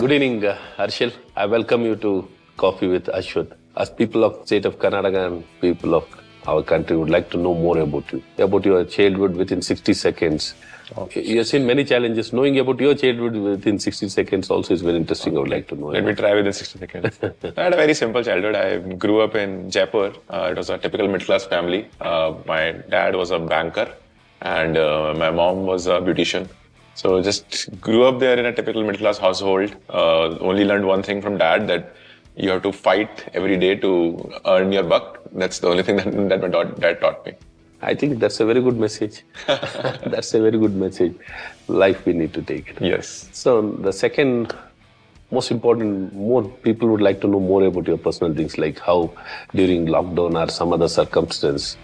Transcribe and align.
Good 0.00 0.12
evening, 0.12 0.44
uh, 0.44 0.58
Harshil. 0.76 1.12
I 1.34 1.46
welcome 1.46 1.82
you 1.82 1.96
to 1.96 2.28
Coffee 2.56 2.88
with 2.88 3.06
Ashwath. 3.06 3.52
As 3.76 3.88
people 3.88 4.24
of 4.24 4.46
state 4.46 4.66
of 4.66 4.78
Karnataka 4.78 5.26
and 5.26 5.44
people 5.60 5.94
of 5.94 6.04
our 6.46 6.62
country 6.62 6.96
would 6.96 7.08
like 7.08 7.30
to 7.30 7.38
know 7.38 7.54
more 7.54 7.78
about 7.78 8.12
you, 8.12 8.22
about 8.38 8.64
your 8.64 8.84
childhood 8.84 9.34
within 9.34 9.62
60 9.62 9.94
seconds. 9.94 10.54
You 11.14 11.38
have 11.38 11.46
seen 11.46 11.66
many 11.66 11.84
challenges. 11.84 12.32
Knowing 12.32 12.58
about 12.58 12.80
your 12.80 12.94
childhood 12.94 13.34
within 13.36 13.78
60 13.78 14.08
seconds 14.10 14.50
also 14.50 14.74
is 14.74 14.82
very 14.82 14.96
interesting. 14.96 15.36
I 15.36 15.40
would 15.40 15.48
like 15.48 15.68
to 15.68 15.74
know. 15.74 15.86
Let 15.86 16.04
me 16.04 16.14
try 16.14 16.34
within 16.34 16.52
60 16.52 16.78
seconds. 16.78 17.18
I 17.56 17.62
had 17.62 17.72
a 17.72 17.76
very 17.76 17.94
simple 17.94 18.22
childhood. 18.22 18.54
I 18.54 18.78
grew 18.78 19.20
up 19.20 19.34
in 19.34 19.70
Jaipur. 19.70 20.12
Uh, 20.28 20.48
it 20.52 20.56
was 20.58 20.68
a 20.68 20.76
typical 20.76 21.08
middle 21.08 21.24
class 21.24 21.46
family. 21.46 21.88
Uh, 22.00 22.34
my 22.46 22.72
dad 22.72 23.16
was 23.16 23.30
a 23.30 23.38
banker 23.38 23.94
and 24.40 24.76
uh, 24.76 25.14
my 25.16 25.30
mom 25.30 25.66
was 25.66 25.86
a 25.86 26.00
beautician. 26.00 26.48
So 26.94 27.20
just 27.22 27.68
grew 27.80 28.04
up 28.04 28.20
there 28.20 28.38
in 28.38 28.46
a 28.46 28.52
typical 28.52 28.82
middle 28.82 29.00
class 29.00 29.18
household. 29.18 29.74
Uh, 29.88 30.38
only 30.38 30.64
learned 30.64 30.86
one 30.86 31.02
thing 31.02 31.20
from 31.20 31.38
dad 31.38 31.66
that 31.68 31.94
you 32.36 32.50
have 32.50 32.62
to 32.62 32.72
fight 32.72 33.28
every 33.34 33.56
day 33.56 33.74
to 33.76 34.32
earn 34.46 34.72
your 34.72 34.84
buck. 34.84 35.20
That's 35.32 35.58
the 35.58 35.68
only 35.68 35.82
thing 35.82 35.96
that, 35.96 36.28
that 36.28 36.40
my 36.40 36.48
dad 36.48 36.80
dad 36.80 37.00
taught 37.00 37.26
me. 37.26 37.34
I 37.82 37.94
think 37.94 38.18
that's 38.18 38.40
a 38.40 38.46
very 38.46 38.62
good 38.62 38.78
message. 38.78 39.24
that's 39.46 40.32
a 40.34 40.40
very 40.40 40.58
good 40.58 40.74
message. 40.74 41.14
Life 41.68 42.06
we 42.06 42.12
need 42.12 42.32
to 42.34 42.42
take. 42.42 42.70
it. 42.70 42.80
Yes. 42.80 43.28
So 43.32 43.72
the 43.72 43.92
second 43.92 44.54
most 45.30 45.50
important, 45.50 46.14
more 46.14 46.44
people 46.44 46.88
would 46.88 47.00
like 47.00 47.20
to 47.22 47.26
know 47.26 47.40
more 47.40 47.64
about 47.64 47.86
your 47.86 47.98
personal 47.98 48.32
things, 48.34 48.56
like 48.56 48.78
how 48.78 49.12
during 49.54 49.86
lockdown 49.86 50.40
or 50.40 50.50
some 50.50 50.72
other 50.72 50.88
circumstance, 50.88 51.76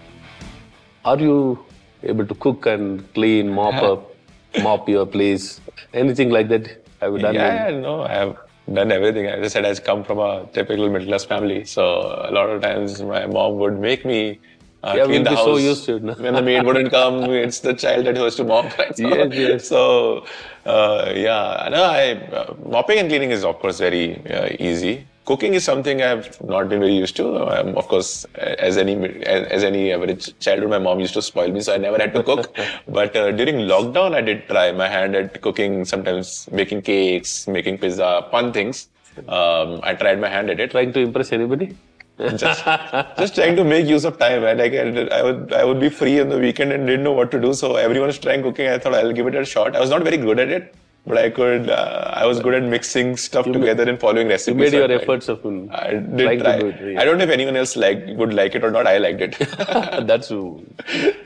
are 1.04 1.18
you 1.18 1.64
able 2.02 2.26
to 2.26 2.34
cook 2.34 2.66
and 2.66 3.12
clean, 3.14 3.48
mop 3.52 3.74
up, 3.82 4.14
mop 4.62 4.88
your 4.88 5.06
place, 5.06 5.60
anything 5.94 6.30
like 6.30 6.48
that? 6.48 6.84
Have 7.00 7.12
you 7.12 7.18
done? 7.18 7.34
Yeah, 7.34 7.68
yeah, 7.70 7.78
no, 7.80 8.02
I 8.02 8.12
have 8.14 8.36
done 8.72 8.92
everything. 8.92 9.26
As 9.26 9.44
I 9.44 9.48
said, 9.48 9.64
I 9.64 9.74
come 9.74 10.04
from 10.04 10.18
a 10.18 10.46
typical 10.52 10.88
middle 10.90 11.08
class 11.08 11.24
family, 11.24 11.64
so 11.64 11.84
a 12.28 12.30
lot 12.30 12.48
of 12.50 12.62
times 12.62 13.02
my 13.02 13.26
mom 13.26 13.58
would 13.58 13.78
make 13.78 14.04
me 14.04 14.38
uh, 14.82 14.94
Yeah, 14.96 15.04
clean 15.04 15.22
we'll 15.22 15.24
the 15.24 15.30
be 15.30 15.36
house. 15.36 15.44
so 15.44 15.56
used 15.56 15.84
to 15.86 15.96
it 15.96 16.02
now. 16.02 16.14
when 16.14 16.34
the 16.34 16.42
maid 16.42 16.64
wouldn't 16.64 16.90
come, 16.98 17.24
it's 17.24 17.60
the 17.60 17.74
child 17.74 18.06
that 18.06 18.16
has 18.16 18.36
to 18.36 18.44
mop. 18.44 18.66
Right? 18.78 18.96
So, 18.96 19.08
Yes, 19.08 19.34
yes. 19.34 19.68
So 19.68 20.26
uh, 20.66 21.12
yeah, 21.14 21.68
no, 21.70 21.82
I 21.84 22.12
uh, 22.12 22.54
mopping 22.66 22.98
and 22.98 23.08
cleaning 23.08 23.30
is 23.30 23.44
of 23.44 23.58
course 23.58 23.78
very 23.78 24.24
uh, 24.26 24.48
easy. 24.58 25.06
Cooking 25.30 25.54
is 25.54 25.62
something 25.62 26.02
I've 26.02 26.28
not 26.42 26.68
been 26.68 26.80
very 26.80 26.96
used 26.96 27.14
to. 27.18 27.26
Um, 27.56 27.76
of 27.80 27.86
course, 27.86 28.24
as 28.34 28.76
any 28.76 28.94
as, 29.22 29.62
any 29.62 29.92
average 29.92 30.24
childhood, 30.40 30.70
my 30.70 30.80
mom 30.86 30.98
used 30.98 31.14
to 31.14 31.22
spoil 31.22 31.52
me, 31.52 31.60
so 31.60 31.72
I 31.72 31.76
never 31.76 31.98
had 31.98 32.12
to 32.14 32.24
cook. 32.24 32.56
but 32.88 33.14
uh, 33.14 33.30
during 33.30 33.58
lockdown, 33.72 34.16
I 34.16 34.22
did 34.22 34.48
try 34.48 34.72
my 34.72 34.88
hand 34.88 35.14
at 35.14 35.40
cooking. 35.40 35.84
Sometimes 35.84 36.48
making 36.50 36.82
cakes, 36.82 37.46
making 37.46 37.78
pizza, 37.78 38.26
fun 38.32 38.52
things. 38.52 38.88
Um, 39.28 39.78
I 39.84 39.94
tried 39.94 40.20
my 40.20 40.28
hand 40.28 40.50
at 40.50 40.58
it. 40.58 40.72
Trying 40.72 40.92
to 40.94 41.00
impress 41.00 41.30
anybody? 41.30 41.76
just, 42.18 42.64
just 43.22 43.36
trying 43.36 43.54
to 43.54 43.62
make 43.62 43.86
use 43.86 44.04
of 44.04 44.18
time. 44.18 44.42
And 44.42 44.58
like 44.58 44.72
I, 44.72 45.18
I 45.18 45.22
would, 45.22 45.52
I 45.52 45.64
would 45.64 45.78
be 45.78 45.90
free 45.90 46.18
on 46.18 46.28
the 46.28 46.40
weekend 46.40 46.72
and 46.72 46.88
didn't 46.88 47.04
know 47.04 47.12
what 47.12 47.30
to 47.30 47.40
do. 47.40 47.54
So 47.54 47.76
everyone 47.76 48.08
was 48.08 48.18
trying 48.18 48.42
cooking. 48.42 48.66
I 48.66 48.78
thought 48.80 48.94
I'll 48.94 49.12
give 49.12 49.28
it 49.28 49.36
a 49.36 49.44
shot. 49.44 49.76
I 49.76 49.80
was 49.80 49.90
not 49.90 50.02
very 50.02 50.16
good 50.16 50.40
at 50.40 50.48
it, 50.48 50.74
but 51.06 51.18
I 51.18 51.30
could. 51.30 51.70
Uh, 51.70 52.10
I 52.14 52.26
was 52.26 52.40
good 52.40 52.54
at 52.54 52.62
mixing 52.62 53.16
stuff 53.16 53.46
together 53.46 53.88
and 53.88 53.98
following 53.98 54.26
You 54.26 54.32
recipes. 54.32 54.56
made 54.56 54.70
So 54.72 54.76
I 54.84 54.86
your 54.86 54.92
efforts 55.00 55.28
of 55.28 55.44
um, 55.46 55.70
I 55.72 55.94
did 55.94 56.40
try. 56.40 56.58
do 56.58 56.66
it. 56.68 56.98
I 56.98 57.04
don't 57.04 57.18
know 57.18 57.24
if 57.24 57.30
anyone 57.30 57.56
else 57.56 57.76
like 57.76 58.04
would 58.08 58.34
like 58.34 58.54
it 58.54 58.64
or 58.64 58.70
not. 58.70 58.86
I 58.86 58.98
liked 58.98 59.20
it. 59.20 59.38
that's 60.06 60.32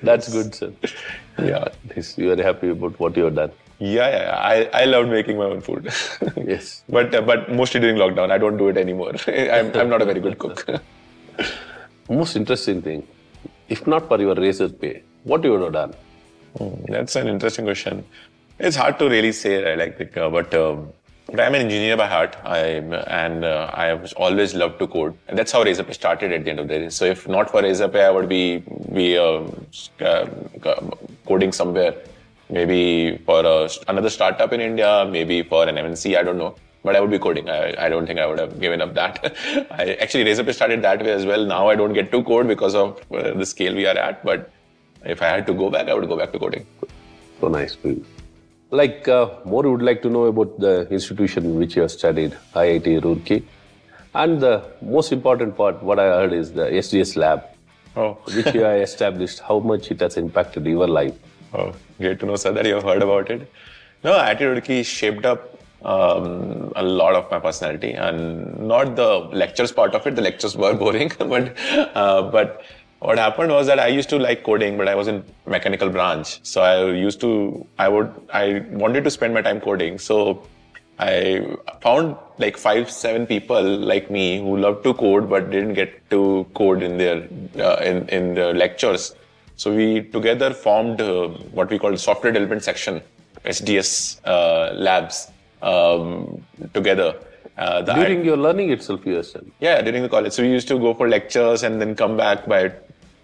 that's 0.02 0.32
good, 0.32 0.54
sir. 0.54 0.72
yeah. 1.38 1.68
You 2.16 2.32
are 2.32 2.42
happy 2.42 2.70
about 2.70 2.98
what 3.00 3.16
you 3.16 3.24
have 3.24 3.34
done. 3.34 3.52
Yeah, 3.80 4.08
yeah, 4.08 4.22
yeah. 4.22 4.36
I, 4.36 4.82
I 4.82 4.84
loved 4.84 5.10
making 5.10 5.36
my 5.36 5.44
own 5.46 5.60
food. 5.60 5.92
Yes. 6.36 6.84
but 6.88 7.14
uh, 7.14 7.22
but 7.22 7.50
mostly 7.52 7.80
during 7.80 7.96
lockdown, 7.96 8.30
I 8.30 8.38
don't 8.38 8.56
do 8.56 8.68
it 8.68 8.76
anymore. 8.76 9.14
I'm, 9.26 9.74
I'm 9.74 9.88
not 9.88 10.00
a 10.00 10.04
very 10.04 10.20
good 10.20 10.38
cook. 10.38 10.64
Most 12.08 12.36
interesting 12.36 12.82
thing, 12.82 13.06
if 13.68 13.86
not 13.86 14.06
for 14.08 14.20
your 14.20 14.34
Razorpay, 14.36 15.02
what 15.24 15.42
you 15.42 15.52
would 15.52 15.62
have 15.62 15.72
done? 15.72 15.94
That's 16.88 17.16
an 17.16 17.28
interesting 17.28 17.64
question. 17.64 18.04
It's 18.58 18.76
hard 18.76 18.98
to 19.00 19.08
really 19.08 19.32
say, 19.32 19.72
I 19.72 19.74
like, 19.74 20.16
uh, 20.16 20.30
but, 20.30 20.54
um, 20.54 20.92
but 21.26 21.40
I'm 21.40 21.54
an 21.54 21.62
engineer 21.62 21.96
by 21.96 22.06
heart. 22.06 22.36
I 22.44 22.58
and 22.58 23.44
uh, 23.44 23.70
I 23.72 23.86
have 23.86 24.12
always 24.16 24.54
loved 24.54 24.78
to 24.78 24.86
code, 24.86 25.16
and 25.26 25.38
that's 25.38 25.50
how 25.50 25.64
Razorpay 25.64 25.94
started. 25.94 26.32
At 26.32 26.44
the 26.44 26.50
end 26.50 26.60
of 26.60 26.68
the 26.68 26.78
day, 26.78 26.88
so 26.90 27.04
if 27.04 27.26
not 27.26 27.50
for 27.50 27.62
Razorpay, 27.62 28.00
I 28.00 28.10
would 28.10 28.28
be 28.28 28.62
be 28.92 29.18
um, 29.18 29.66
uh, 30.00 30.26
coding 31.26 31.52
somewhere, 31.52 31.94
maybe 32.50 33.18
for 33.26 33.40
a, 33.44 33.68
another 33.88 34.10
startup 34.10 34.52
in 34.52 34.60
India, 34.60 35.08
maybe 35.10 35.42
for 35.42 35.66
an 35.66 35.76
MNC. 35.76 36.16
I 36.16 36.22
don't 36.22 36.38
know. 36.38 36.54
But 36.84 36.94
I 36.94 37.00
would 37.00 37.10
be 37.10 37.18
coding. 37.18 37.48
I, 37.48 37.74
I 37.86 37.88
don't 37.88 38.06
think 38.06 38.20
I 38.20 38.26
would 38.26 38.38
have 38.38 38.60
given 38.60 38.82
up 38.82 38.92
that. 38.94 39.34
I 39.70 39.94
actually 39.94 40.24
Razorpay 40.24 40.54
started 40.54 40.82
that 40.82 41.02
way 41.02 41.12
as 41.12 41.24
well. 41.24 41.44
Now 41.44 41.68
I 41.68 41.74
don't 41.74 41.94
get 41.94 42.12
to 42.12 42.22
code 42.22 42.46
because 42.46 42.74
of 42.74 43.00
uh, 43.10 43.32
the 43.32 43.46
scale 43.46 43.74
we 43.74 43.86
are 43.86 43.96
at. 43.96 44.22
But 44.22 44.52
if 45.04 45.22
I 45.22 45.28
had 45.28 45.46
to 45.46 45.54
go 45.54 45.70
back, 45.70 45.88
I 45.88 45.94
would 45.94 46.06
go 46.06 46.16
back 46.16 46.32
to 46.32 46.38
coding. 46.38 46.66
So 47.40 47.48
nice 47.48 47.78
you. 47.82 48.04
Like, 48.80 49.06
uh, 49.06 49.28
more 49.44 49.62
would 49.70 49.82
like 49.82 50.02
to 50.02 50.10
know 50.10 50.24
about 50.24 50.58
the 50.58 50.88
institution 50.90 51.44
in 51.44 51.58
which 51.60 51.76
you 51.76 51.82
have 51.82 51.92
studied, 51.92 52.36
IIT 52.54 53.02
Roorkee. 53.02 53.44
And 54.14 54.40
the 54.40 54.64
most 54.82 55.12
important 55.12 55.56
part, 55.56 55.80
what 55.82 56.00
I 56.00 56.06
heard 56.06 56.32
is 56.32 56.52
the 56.52 56.66
SDS 56.82 57.16
lab, 57.16 57.44
Oh, 57.96 58.14
which 58.36 58.52
you 58.52 58.62
have 58.62 58.80
established, 58.80 59.38
how 59.38 59.60
much 59.60 59.92
it 59.92 60.00
has 60.00 60.16
impacted 60.16 60.66
your 60.66 60.88
life. 60.88 61.14
oh, 61.54 61.72
great 61.98 62.18
to 62.20 62.26
know, 62.26 62.34
sir, 62.34 62.50
that 62.50 62.66
you 62.66 62.74
have 62.74 62.82
heard 62.82 63.02
about 63.02 63.30
it. 63.30 63.48
No, 64.02 64.12
IIT 64.14 64.64
Key 64.64 64.82
shaped 64.82 65.24
up 65.24 65.56
um, 65.84 66.72
a 66.74 66.82
lot 66.82 67.14
of 67.14 67.30
my 67.30 67.38
personality, 67.38 67.92
and 67.92 68.58
not 68.58 68.96
the 68.96 69.10
lectures 69.42 69.70
part 69.70 69.94
of 69.94 70.04
it. 70.08 70.16
The 70.16 70.22
lectures 70.22 70.56
were 70.56 70.74
boring, 70.82 71.12
but 71.18 71.52
uh, 71.94 72.22
but 72.22 72.62
what 73.00 73.18
happened 73.18 73.50
was 73.50 73.66
that 73.66 73.78
I 73.78 73.88
used 73.88 74.08
to 74.10 74.18
like 74.18 74.42
coding, 74.44 74.76
but 74.76 74.88
I 74.88 74.94
was 74.94 75.08
in 75.08 75.24
mechanical 75.46 75.90
branch, 75.90 76.40
so 76.42 76.62
I 76.62 76.90
used 76.90 77.20
to 77.20 77.66
I 77.78 77.88
would 77.88 78.12
I 78.32 78.64
wanted 78.70 79.04
to 79.04 79.10
spend 79.10 79.34
my 79.34 79.42
time 79.42 79.60
coding, 79.60 79.98
so. 79.98 80.46
I 80.96 81.56
found 81.80 82.16
like 82.38 82.56
five, 82.56 82.88
seven 82.88 83.26
people 83.26 83.60
like 83.60 84.12
me 84.12 84.38
who 84.38 84.56
loved 84.58 84.84
to 84.84 84.94
code 84.94 85.28
but 85.28 85.50
didn't 85.50 85.74
get 85.74 86.08
to 86.10 86.46
code 86.54 86.84
in 86.84 86.98
their 86.98 87.28
uh, 87.58 87.78
in 87.82 88.08
in 88.10 88.34
the 88.34 88.54
lectures. 88.54 89.12
So 89.56 89.74
we 89.74 90.02
together 90.02 90.52
formed 90.52 91.00
uh, 91.00 91.28
what 91.52 91.70
we 91.70 91.78
call 91.78 91.96
software 91.96 92.32
development 92.32 92.62
section, 92.62 93.02
SDS 93.44 94.20
uh, 94.24 94.72
labs 94.74 95.28
um, 95.62 96.44
together. 96.72 97.14
Uh, 97.56 97.82
During 97.82 98.24
your 98.24 98.36
learning 98.36 98.70
itself, 98.70 99.06
you 99.06 99.14
have 99.14 99.26
said. 99.26 99.48
yeah, 99.60 99.80
during 99.80 100.02
the 100.02 100.08
college. 100.08 100.32
So 100.32 100.42
we 100.42 100.50
used 100.50 100.66
to 100.68 100.78
go 100.78 100.92
for 100.92 101.08
lectures 101.08 101.62
and 101.62 101.80
then 101.80 101.94
come 101.94 102.16
back 102.16 102.46
by 102.46 102.72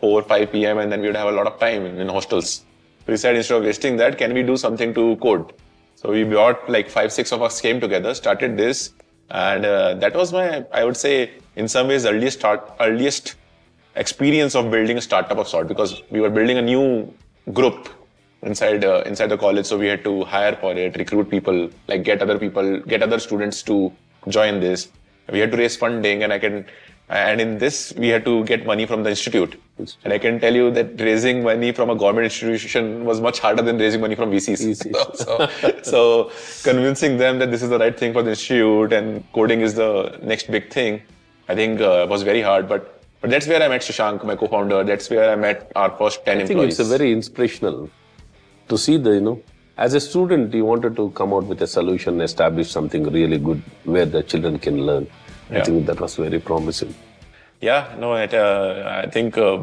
4 0.01 0.23
5 0.23 0.53
p.m. 0.53 0.79
and 0.79 0.91
then 0.93 1.01
we 1.01 1.09
would 1.09 1.17
have 1.17 1.29
a 1.29 1.33
lot 1.33 1.47
of 1.47 1.59
time 1.59 1.85
in, 1.85 1.99
in 1.99 2.09
hostels. 2.09 2.65
So 3.05 3.13
we 3.13 3.17
said 3.17 3.35
instead 3.37 3.57
of 3.57 3.65
wasting 3.65 3.97
that, 3.97 4.19
can 4.19 4.33
we 4.33 4.43
do 4.43 4.57
something 4.57 4.95
to 4.95 5.17
code? 5.17 5.53
So 5.97 6.11
we 6.13 6.23
brought 6.25 6.69
like 6.71 6.89
five, 6.89 7.13
six 7.13 7.33
of 7.33 7.43
us 7.43 7.61
came 7.61 7.81
together, 7.81 8.15
started 8.15 8.57
this, 8.57 8.95
and 9.31 9.67
uh, 9.67 9.95
that 9.95 10.15
was 10.15 10.33
my, 10.33 10.65
I 10.73 10.85
would 10.85 10.97
say, 10.97 11.33
in 11.57 11.67
some 11.69 11.89
ways, 11.89 12.07
earliest 12.07 12.39
start, 12.39 12.73
earliest 12.81 13.35
experience 13.97 14.55
of 14.55 14.71
building 14.71 14.97
a 14.97 15.01
startup 15.01 15.39
of 15.39 15.49
sort 15.49 15.67
because 15.67 16.03
we 16.11 16.21
were 16.21 16.31
building 16.31 16.57
a 16.59 16.63
new 16.63 17.13
group 17.53 17.89
inside 18.43 18.85
uh, 18.85 19.03
inside 19.05 19.27
the 19.27 19.37
college 19.37 19.67
so 19.67 19.77
we 19.77 19.87
had 19.87 20.03
to 20.05 20.25
hire 20.25 20.55
for 20.57 20.73
it 20.73 20.97
recruit 20.97 21.29
people 21.29 21.69
like 21.89 22.05
get 22.05 22.23
other 22.23 22.39
people 22.39 22.79
get 22.93 23.03
other 23.03 23.19
students 23.19 23.63
to 23.63 23.93
join 24.29 24.61
this 24.61 24.89
we 25.31 25.39
had 25.39 25.51
to 25.51 25.57
raise 25.57 25.77
funding 25.77 26.23
and 26.23 26.33
i 26.33 26.39
can 26.39 26.65
and 27.09 27.41
in 27.41 27.59
this 27.59 27.93
we 27.97 28.09
had 28.09 28.25
to 28.25 28.45
get 28.45 28.65
money 28.65 28.87
from 28.87 29.03
the 29.03 29.11
institute 29.11 29.61
and 30.05 30.13
i 30.13 30.19
can 30.19 30.39
tell 30.39 30.55
you 30.55 30.71
that 30.71 31.01
raising 31.01 31.43
money 31.43 31.73
from 31.73 31.91
a 31.91 31.97
government 31.97 32.25
institution 32.25 33.05
was 33.05 33.21
much 33.21 33.41
harder 33.41 33.63
than 33.63 33.79
raising 33.79 34.01
money 34.01 34.15
from 34.15 34.31
vcs 34.31 34.61
VCs. 34.69 35.17
so, 35.17 35.51
so 35.83 36.31
convincing 36.63 37.17
them 37.17 37.39
that 37.39 37.51
this 37.51 37.63
is 37.63 37.71
the 37.71 37.79
right 37.79 37.99
thing 37.99 38.13
for 38.13 38.23
the 38.23 38.31
institute 38.31 38.93
and 38.93 39.25
coding 39.33 39.61
is 39.61 39.75
the 39.75 40.19
next 40.23 40.51
big 40.51 40.71
thing 40.71 41.03
i 41.49 41.55
think 41.55 41.81
uh, 41.81 42.07
was 42.09 42.23
very 42.23 42.43
hard 42.43 42.69
but 42.69 43.01
but 43.21 43.31
that's 43.31 43.47
where 43.47 43.63
I 43.63 43.69
met 43.69 43.83
Shashank, 43.83 44.25
my 44.25 44.35
co-founder. 44.35 44.83
That's 44.85 45.11
where 45.11 45.31
I 45.31 45.37
met 45.37 45.71
our 45.77 45.91
first 45.99 46.25
10 46.25 46.35
I 46.35 46.41
think 46.41 46.51
employees. 46.51 46.81
it's 46.81 46.89
a 46.89 46.99
very 46.99 47.13
inspirational 47.13 47.91
to 48.69 48.79
see 48.79 48.97
the, 48.97 49.11
you 49.11 49.21
know, 49.21 49.43
as 49.81 49.95
a 49.95 50.01
student, 50.01 50.53
you 50.53 50.65
wanted 50.65 50.95
to 50.97 51.11
come 51.11 51.33
out 51.33 51.45
with 51.45 51.63
a 51.63 51.67
solution, 51.67 52.21
establish 52.21 52.71
something 52.71 53.05
really 53.19 53.39
good 53.39 53.63
where 53.85 54.05
the 54.05 54.23
children 54.23 54.59
can 54.59 54.87
learn. 54.87 55.07
I 55.51 55.63
think 55.63 55.87
that 55.87 56.01
was 56.01 56.17
very 56.17 56.39
promising. 56.39 56.95
Yeah, 57.61 57.97
no, 57.99 58.15
it, 58.15 58.35
uh, 58.35 59.03
I 59.05 59.09
think 59.11 59.37
uh, 59.37 59.59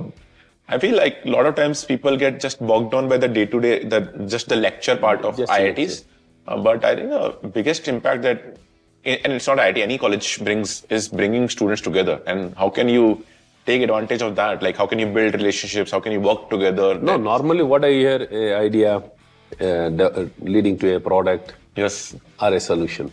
I 0.67 0.79
feel 0.79 0.97
like 0.97 1.19
a 1.23 1.29
lot 1.29 1.45
of 1.45 1.55
times 1.55 1.85
people 1.85 2.17
get 2.17 2.39
just 2.39 2.65
bogged 2.65 2.91
down 2.91 3.07
by 3.07 3.17
the 3.17 3.27
day-to-day, 3.27 3.85
the 3.85 4.01
just 4.27 4.49
the 4.49 4.55
lecture 4.55 4.97
part 4.97 5.23
of 5.23 5.37
Just 5.37 5.51
IITs. 5.51 6.03
Uh, 6.47 6.57
but 6.57 6.83
I 6.83 6.95
think 6.95 7.09
the 7.09 7.49
biggest 7.49 7.87
impact 7.87 8.23
that, 8.23 8.57
and 9.05 9.33
it's 9.33 9.47
not 9.47 9.59
IIT, 9.59 9.77
any 9.77 9.97
college 9.97 10.43
brings 10.43 10.83
is 10.89 11.07
bringing 11.07 11.47
students 11.47 11.81
together. 11.81 12.21
And 12.25 12.55
how 12.57 12.69
can 12.69 12.89
you 12.89 13.23
take 13.65 13.81
advantage 13.83 14.21
of 14.21 14.35
that? 14.35 14.63
Like, 14.63 14.77
how 14.77 14.87
can 14.87 14.99
you 14.99 15.07
build 15.07 15.35
relationships? 15.35 15.91
How 15.91 15.99
can 15.99 16.11
you 16.11 16.21
work 16.21 16.49
together? 16.49 16.99
No, 16.99 17.17
normally 17.17 17.63
what 17.63 17.85
I 17.85 17.91
hear, 17.91 18.27
a 18.31 18.53
idea, 18.65 19.03
uh, 19.61 19.65
uh, 19.65 20.25
leading 20.39 20.77
to 20.79 20.95
a 20.95 20.99
product 20.99 21.53
Yes. 21.75 22.15
or 22.41 22.53
a 22.53 22.59
solution. 22.59 23.11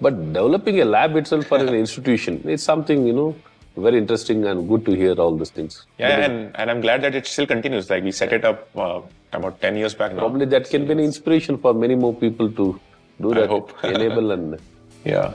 But 0.00 0.32
developing 0.32 0.80
a 0.80 0.84
lab 0.84 1.16
itself 1.16 1.46
for 1.46 1.58
an 1.58 1.74
institution 1.74 2.42
is 2.48 2.62
something, 2.62 3.06
you 3.06 3.12
know, 3.12 3.34
very 3.76 3.98
interesting 3.98 4.44
and 4.46 4.68
good 4.68 4.84
to 4.84 4.92
hear 4.92 5.14
all 5.14 5.36
these 5.36 5.50
things. 5.50 5.86
Yeah, 5.98 6.08
and, 6.26 6.54
and 6.56 6.70
I'm 6.70 6.80
glad 6.80 7.02
that 7.02 7.14
it 7.14 7.26
still 7.26 7.46
continues. 7.46 7.88
Like 7.88 8.04
we 8.04 8.12
set 8.12 8.32
it 8.32 8.44
up 8.44 8.68
uh, 8.76 9.00
about 9.32 9.60
10 9.60 9.76
years 9.76 9.94
back 9.94 10.12
now. 10.12 10.18
Probably 10.20 10.46
that 10.46 10.68
can 10.68 10.86
be 10.86 10.92
an 10.92 11.00
inspiration 11.00 11.56
for 11.56 11.72
many 11.72 11.94
more 11.94 12.14
people 12.14 12.50
to 12.50 12.80
do 13.20 13.34
that, 13.34 13.44
I 13.44 13.46
hope. 13.46 13.72
enable 13.84 14.32
and 14.32 14.60
Yeah. 15.04 15.32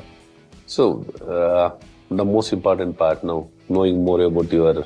so 0.65 1.03
uh, 1.27 1.83
the 2.09 2.23
most 2.25 2.53
important 2.53 2.97
part 2.97 3.23
now, 3.23 3.47
knowing 3.69 4.03
more 4.03 4.21
about 4.21 4.51
your 4.51 4.85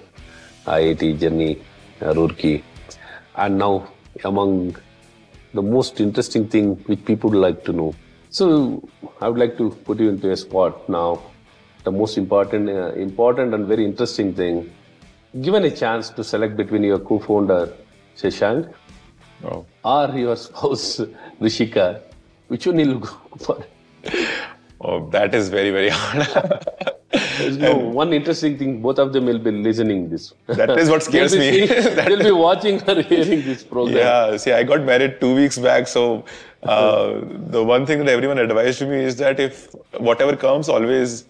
IIT 0.65 1.19
journey, 1.19 1.61
uh, 2.01 2.13
Roorkee, 2.13 2.63
and 3.35 3.57
now 3.57 3.87
among 4.23 4.75
the 5.53 5.61
most 5.61 5.99
interesting 5.99 6.47
thing 6.47 6.75
which 6.85 7.03
people 7.05 7.29
would 7.29 7.39
like 7.39 7.63
to 7.65 7.73
know. 7.73 7.93
So 8.29 8.87
I 9.19 9.27
would 9.29 9.39
like 9.39 9.57
to 9.57 9.71
put 9.71 9.99
you 9.99 10.09
into 10.09 10.31
a 10.31 10.37
spot 10.37 10.87
now. 10.89 11.21
The 11.83 11.91
most 11.91 12.17
important, 12.17 12.69
uh, 12.69 12.93
important 12.93 13.53
and 13.53 13.65
very 13.67 13.83
interesting 13.83 14.33
thing. 14.33 14.71
Given 15.41 15.63
a 15.65 15.71
chance 15.71 16.09
to 16.11 16.23
select 16.23 16.55
between 16.55 16.83
your 16.83 16.99
co-founder 16.99 17.73
Shashank 18.17 18.71
Oh. 19.43 19.65
or 19.83 20.09
your 20.15 20.35
spouse 20.35 21.01
Rishika, 21.41 22.01
which 22.47 22.67
one 22.67 22.77
you'll 22.79 22.99
go 22.99 23.09
for? 23.39 23.65
oh, 24.81 25.09
that 25.09 25.33
is 25.33 25.49
very, 25.49 25.71
very 25.71 25.89
hard. 25.89 26.67
There's 27.11 27.57
no 27.57 27.75
one 27.75 28.13
interesting 28.13 28.57
thing. 28.57 28.81
Both 28.81 28.99
of 28.99 29.11
them 29.13 29.25
will 29.25 29.39
be 29.39 29.51
listening 29.51 30.09
this. 30.09 30.33
That 30.47 30.69
is 30.77 30.89
what 30.89 31.03
scares 31.09 31.31
they'll 31.31 31.39
me. 31.41 31.67
seeing- 31.67 31.95
they'll 31.95 32.23
be 32.23 32.31
watching 32.31 32.81
or 32.89 33.01
hearing 33.01 33.41
this 33.43 33.63
program. 33.63 33.97
yeah, 33.97 34.37
see, 34.37 34.51
I 34.53 34.63
got 34.63 34.83
married 34.83 35.19
two 35.19 35.35
weeks 35.35 35.57
back. 35.57 35.87
So 35.87 36.23
uh, 36.63 37.19
the 37.57 37.63
one 37.63 37.85
thing 37.85 37.99
that 38.05 38.09
everyone 38.09 38.37
advised 38.39 38.79
to 38.79 38.85
me 38.85 39.03
is 39.03 39.17
that 39.17 39.39
if 39.39 39.67
whatever 39.97 40.35
comes, 40.37 40.69
always, 40.69 41.25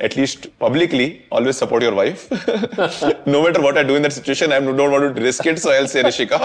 at 0.00 0.16
least 0.16 0.56
publicly, 0.58 1.22
always 1.30 1.56
support 1.56 1.82
your 1.82 1.94
wife. 1.94 2.30
no 3.26 3.42
matter 3.44 3.60
what 3.60 3.76
I 3.78 3.82
do 3.82 3.94
in 3.96 4.02
that 4.02 4.12
situation, 4.12 4.52
I 4.52 4.60
don't 4.60 4.76
want 4.76 5.16
to 5.16 5.22
risk 5.22 5.46
it. 5.46 5.58
So 5.58 5.70
I'll 5.72 5.86
say, 5.88 6.02
Rishika, 6.02 6.40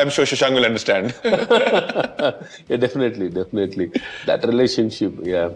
I'm 0.00 0.10
sure 0.10 0.24
Shashank 0.24 0.54
will 0.54 0.64
understand. 0.64 1.14
yeah, 1.24 2.76
definitely, 2.76 3.28
definitely. 3.30 3.92
That 4.26 4.44
relationship, 4.44 5.14
yeah. 5.22 5.50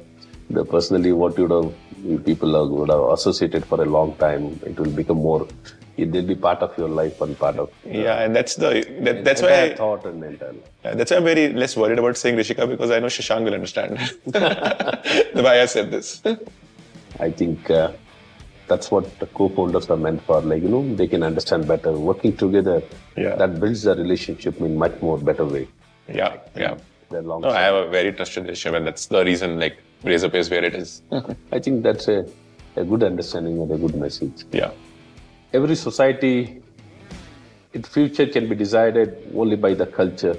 The 0.51 0.65
personally, 0.65 1.13
what 1.13 1.37
you 1.37 1.47
would 1.47 1.65
have, 1.65 2.25
people 2.25 2.57
are, 2.57 2.67
would 2.67 2.89
have 2.91 3.01
associated 3.19 3.65
for 3.67 3.83
a 3.83 3.85
long 3.85 4.15
time, 4.17 4.59
it 4.65 4.79
will 4.79 4.91
become 4.91 5.19
more. 5.19 5.47
It 5.99 6.11
will 6.13 6.23
be 6.23 6.37
part 6.37 6.61
of 6.61 6.77
your 6.79 6.89
life 6.89 7.21
and 7.21 7.37
part 7.39 7.57
of. 7.59 7.71
yeah, 7.85 8.23
and 8.23 8.35
that's 8.35 8.55
the 8.55 8.87
that, 9.03 9.25
that's 9.25 9.43
why 9.43 9.63
I, 9.63 9.75
thought 9.75 10.07
and 10.07 10.23
entire. 10.23 10.55
Yeah, 10.85 10.95
that's 10.95 11.11
why 11.11 11.17
I'm 11.17 11.25
very 11.25 11.53
less 11.53 11.77
worried 11.77 11.99
about 11.99 12.17
saying 12.17 12.37
Rishika 12.37 12.69
because 12.69 12.91
I 12.93 13.01
know 13.01 13.07
Shashank 13.09 13.45
will 13.45 13.55
understand 13.55 13.99
the 14.27 15.43
why 15.43 15.61
I 15.61 15.67
said 15.67 15.91
this. 15.91 16.23
I 17.19 17.31
think 17.33 17.69
uh, 17.69 17.93
that's 18.69 18.91
what 18.93 19.19
the 19.19 19.27
co-founders 19.27 19.91
are 19.91 19.97
meant 19.97 20.23
for. 20.23 20.41
Like 20.41 20.63
you 20.63 20.69
know, 20.69 20.95
they 20.95 21.09
can 21.09 21.25
understand 21.25 21.67
better. 21.67 21.91
Working 21.93 22.37
together, 22.37 22.81
Yeah. 23.17 23.35
that 23.35 23.59
builds 23.59 23.83
the 23.83 23.97
relationship 23.97 24.61
in 24.61 24.77
much 24.79 25.03
more 25.03 25.19
better 25.19 25.45
way. 25.45 25.67
Yeah, 26.09 26.37
yeah. 26.57 26.77
They're 27.11 27.23
long. 27.23 27.41
No, 27.43 27.51
I 27.51 27.63
have 27.63 27.75
a 27.75 27.89
very 27.91 28.13
trusted 28.13 28.45
relationship, 28.45 28.77
and 28.79 28.87
that's 28.87 29.07
the 29.07 29.25
reason 29.25 29.59
like 29.59 29.79
Razorpay 30.05 30.35
is 30.37 30.51
where 30.51 30.65
it 30.65 30.75
is. 30.75 31.03
I 31.53 31.59
think 31.59 31.83
that's 31.83 32.09
a, 32.09 32.27
a 32.77 32.85
good 32.85 33.03
understanding 33.03 33.61
and 33.61 33.71
a 33.73 33.77
good 33.79 33.95
message. 33.97 34.45
yeah, 34.53 34.71
Every 35.53 35.75
society, 35.77 36.63
its 37.73 37.89
future 37.89 38.27
can 38.27 38.49
be 38.49 38.55
decided 38.55 39.31
only 39.35 39.57
by 39.57 39.75
the 39.75 39.87
culture 39.87 40.37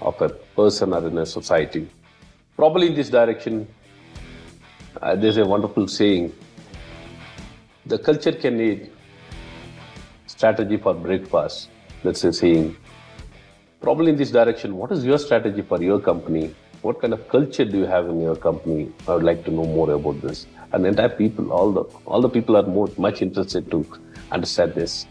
of 0.00 0.20
a 0.22 0.28
person 0.28 0.92
or 0.92 1.06
in 1.06 1.18
a 1.18 1.26
society. 1.26 1.88
Probably 2.56 2.86
in 2.88 2.94
this 2.94 3.10
direction, 3.10 3.66
uh, 5.02 5.14
there's 5.16 5.36
a 5.36 5.44
wonderful 5.44 5.88
saying 5.88 6.32
the 7.86 7.98
culture 7.98 8.32
can 8.32 8.56
need 8.56 8.90
strategy 10.26 10.76
for 10.78 10.94
breakfast. 10.94 11.68
That's 12.02 12.24
a 12.24 12.32
saying. 12.32 12.76
Probably 13.80 14.10
in 14.12 14.16
this 14.16 14.30
direction, 14.30 14.76
what 14.76 14.90
is 14.92 15.04
your 15.04 15.18
strategy 15.18 15.60
for 15.62 15.82
your 15.82 16.00
company? 16.00 16.54
What 16.84 17.00
kind 17.00 17.14
of 17.14 17.26
culture 17.30 17.64
do 17.64 17.78
you 17.78 17.86
have 17.86 18.08
in 18.10 18.20
your 18.20 18.36
company? 18.36 18.92
I 19.08 19.14
would 19.14 19.22
like 19.22 19.42
to 19.46 19.50
know 19.50 19.64
more 19.64 19.90
about 19.92 20.20
this. 20.20 20.46
And 20.70 20.84
the 20.84 20.90
entire 20.90 21.08
people, 21.08 21.50
all 21.50 21.72
the 21.72 21.84
all 22.04 22.20
the 22.20 22.28
people 22.28 22.58
are 22.58 22.66
more 22.78 22.88
much 23.04 23.22
interested 23.26 23.70
to 23.74 23.78
understand 24.30 24.74
this. 24.80 25.06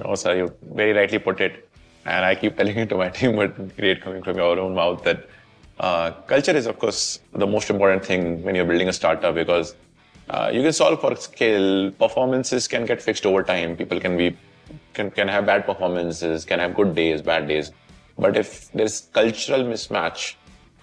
no, 0.00 0.16
sir, 0.22 0.32
you 0.38 0.46
very 0.80 0.92
rightly 0.96 1.20
put 1.26 1.40
it, 1.46 1.68
and 2.06 2.24
I 2.30 2.34
keep 2.34 2.56
telling 2.56 2.76
it 2.84 2.88
to 2.94 2.98
my 3.02 3.08
team, 3.20 3.36
but 3.36 3.60
great 3.76 4.02
coming 4.02 4.24
from 4.24 4.42
your 4.42 4.58
own 4.64 4.74
mouth 4.80 5.04
that 5.04 5.28
uh, 5.78 6.10
culture 6.32 6.56
is, 6.62 6.66
of 6.66 6.78
course, 6.78 7.20
the 7.44 7.46
most 7.54 7.70
important 7.70 8.04
thing 8.04 8.26
when 8.42 8.60
you're 8.60 8.68
building 8.72 8.92
a 8.94 8.96
startup 9.00 9.34
because 9.36 9.74
uh, 10.30 10.50
you 10.52 10.62
can 10.62 10.72
solve 10.72 11.00
for 11.00 11.14
scale. 11.28 11.92
Performances 12.04 12.68
can 12.76 12.84
get 12.92 13.00
fixed 13.10 13.26
over 13.32 13.44
time. 13.54 13.76
People 13.76 14.00
can 14.08 14.16
be 14.24 14.36
can 14.98 15.16
can 15.22 15.28
have 15.36 15.46
bad 15.54 15.66
performances, 15.72 16.52
can 16.52 16.66
have 16.66 16.78
good 16.82 16.94
days, 17.02 17.26
bad 17.32 17.48
days. 17.56 17.74
But 18.18 18.36
if 18.46 18.70
there's 18.72 19.00
cultural 19.20 19.68
mismatch, 19.74 20.34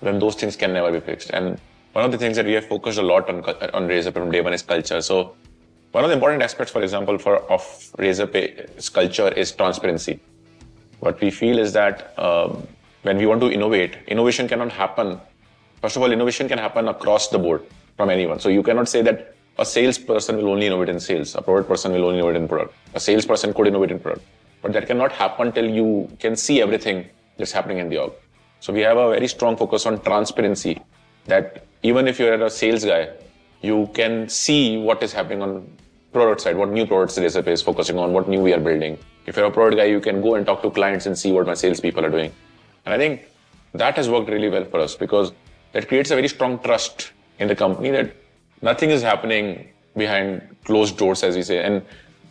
then 0.01 0.19
those 0.19 0.35
things 0.35 0.55
can 0.55 0.73
never 0.73 0.91
be 0.91 0.99
fixed. 0.99 1.29
And 1.31 1.59
one 1.93 2.05
of 2.05 2.11
the 2.11 2.17
things 2.17 2.35
that 2.37 2.45
we 2.45 2.53
have 2.53 2.67
focused 2.67 2.99
a 2.99 3.01
lot 3.01 3.29
on 3.29 3.43
on 3.73 3.87
Razorpay 3.87 4.13
from 4.13 4.31
day 4.31 4.41
one 4.41 4.53
is 4.53 4.61
culture. 4.61 5.01
So 5.01 5.35
one 5.91 6.03
of 6.03 6.09
the 6.09 6.13
important 6.13 6.43
aspects, 6.43 6.71
for 6.71 6.83
example, 6.83 7.17
for 7.17 7.37
of 7.51 7.61
Razorpay's 7.97 8.89
culture 8.89 9.29
is 9.29 9.51
transparency. 9.51 10.19
What 10.99 11.19
we 11.21 11.31
feel 11.31 11.57
is 11.57 11.73
that 11.73 12.13
um, 12.19 12.67
when 13.03 13.17
we 13.17 13.25
want 13.25 13.41
to 13.41 13.51
innovate, 13.51 13.97
innovation 14.07 14.47
cannot 14.47 14.71
happen. 14.71 15.19
First 15.81 15.95
of 15.95 16.01
all, 16.03 16.11
innovation 16.11 16.47
can 16.47 16.57
happen 16.57 16.87
across 16.89 17.29
the 17.29 17.39
board 17.39 17.63
from 17.97 18.09
anyone. 18.09 18.39
So 18.39 18.49
you 18.49 18.61
cannot 18.61 18.89
say 18.89 19.01
that 19.03 19.35
a 19.57 19.65
salesperson 19.65 20.37
will 20.37 20.49
only 20.49 20.67
innovate 20.67 20.89
in 20.89 20.99
sales, 20.99 21.35
a 21.35 21.41
product 21.41 21.69
person 21.69 21.91
will 21.91 22.05
only 22.05 22.19
innovate 22.19 22.35
in 22.37 22.47
product, 22.47 22.73
a 22.93 22.99
salesperson 22.99 23.53
could 23.53 23.67
innovate 23.67 23.91
in 23.91 23.99
product. 23.99 24.25
But 24.61 24.73
that 24.73 24.87
cannot 24.87 25.11
happen 25.11 25.51
till 25.51 25.69
you 25.69 26.09
can 26.19 26.35
see 26.35 26.61
everything 26.61 27.09
that's 27.37 27.51
happening 27.51 27.79
in 27.79 27.89
the 27.89 27.97
org. 27.97 28.13
So 28.59 28.73
we 28.73 28.81
have 28.81 28.97
a 28.97 29.09
very 29.09 29.27
strong 29.27 29.55
focus 29.55 29.85
on 29.85 30.01
transparency 30.01 30.81
that 31.25 31.65
even 31.83 32.07
if 32.07 32.19
you're 32.19 32.33
a 32.33 32.49
sales 32.49 32.83
guy, 32.83 33.09
you 33.61 33.89
can 33.93 34.29
see 34.29 34.77
what 34.77 35.01
is 35.03 35.13
happening 35.13 35.41
on 35.41 35.69
product 36.11 36.41
side, 36.41 36.57
what 36.57 36.69
new 36.69 36.85
products 36.85 37.17
Razorpay 37.17 37.49
is 37.49 37.61
focusing 37.61 37.97
on, 37.97 38.13
what 38.13 38.27
new 38.27 38.41
we 38.41 38.53
are 38.53 38.59
building. 38.59 38.97
If 39.25 39.37
you're 39.37 39.45
a 39.45 39.51
product 39.51 39.77
guy, 39.77 39.85
you 39.85 39.99
can 39.99 40.21
go 40.21 40.35
and 40.35 40.45
talk 40.45 40.61
to 40.63 40.71
clients 40.71 41.05
and 41.05 41.17
see 41.17 41.31
what 41.31 41.45
my 41.45 41.53
salespeople 41.53 42.03
are 42.05 42.09
doing. 42.09 42.31
And 42.85 42.93
I 42.93 42.97
think 42.97 43.25
that 43.73 43.95
has 43.95 44.09
worked 44.09 44.29
really 44.29 44.49
well 44.49 44.65
for 44.65 44.79
us 44.79 44.95
because 44.95 45.31
that 45.73 45.87
creates 45.87 46.11
a 46.11 46.15
very 46.15 46.27
strong 46.27 46.59
trust 46.59 47.11
in 47.37 47.47
the 47.47 47.55
company 47.55 47.91
that 47.91 48.15
nothing 48.61 48.89
is 48.89 49.01
happening 49.01 49.69
behind 49.95 50.55
closed 50.65 50.97
doors, 50.97 51.23
as 51.23 51.35
we 51.35 51.43
say. 51.43 51.63
And 51.63 51.85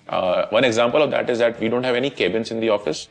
uh, 0.08 0.46
one 0.48 0.64
example 0.64 1.02
of 1.02 1.10
that 1.12 1.30
is 1.30 1.38
that 1.38 1.60
we 1.60 1.68
don't 1.68 1.84
have 1.84 1.94
any 1.94 2.10
cabins 2.10 2.50
in 2.50 2.60
the 2.60 2.70
office. 2.70 3.08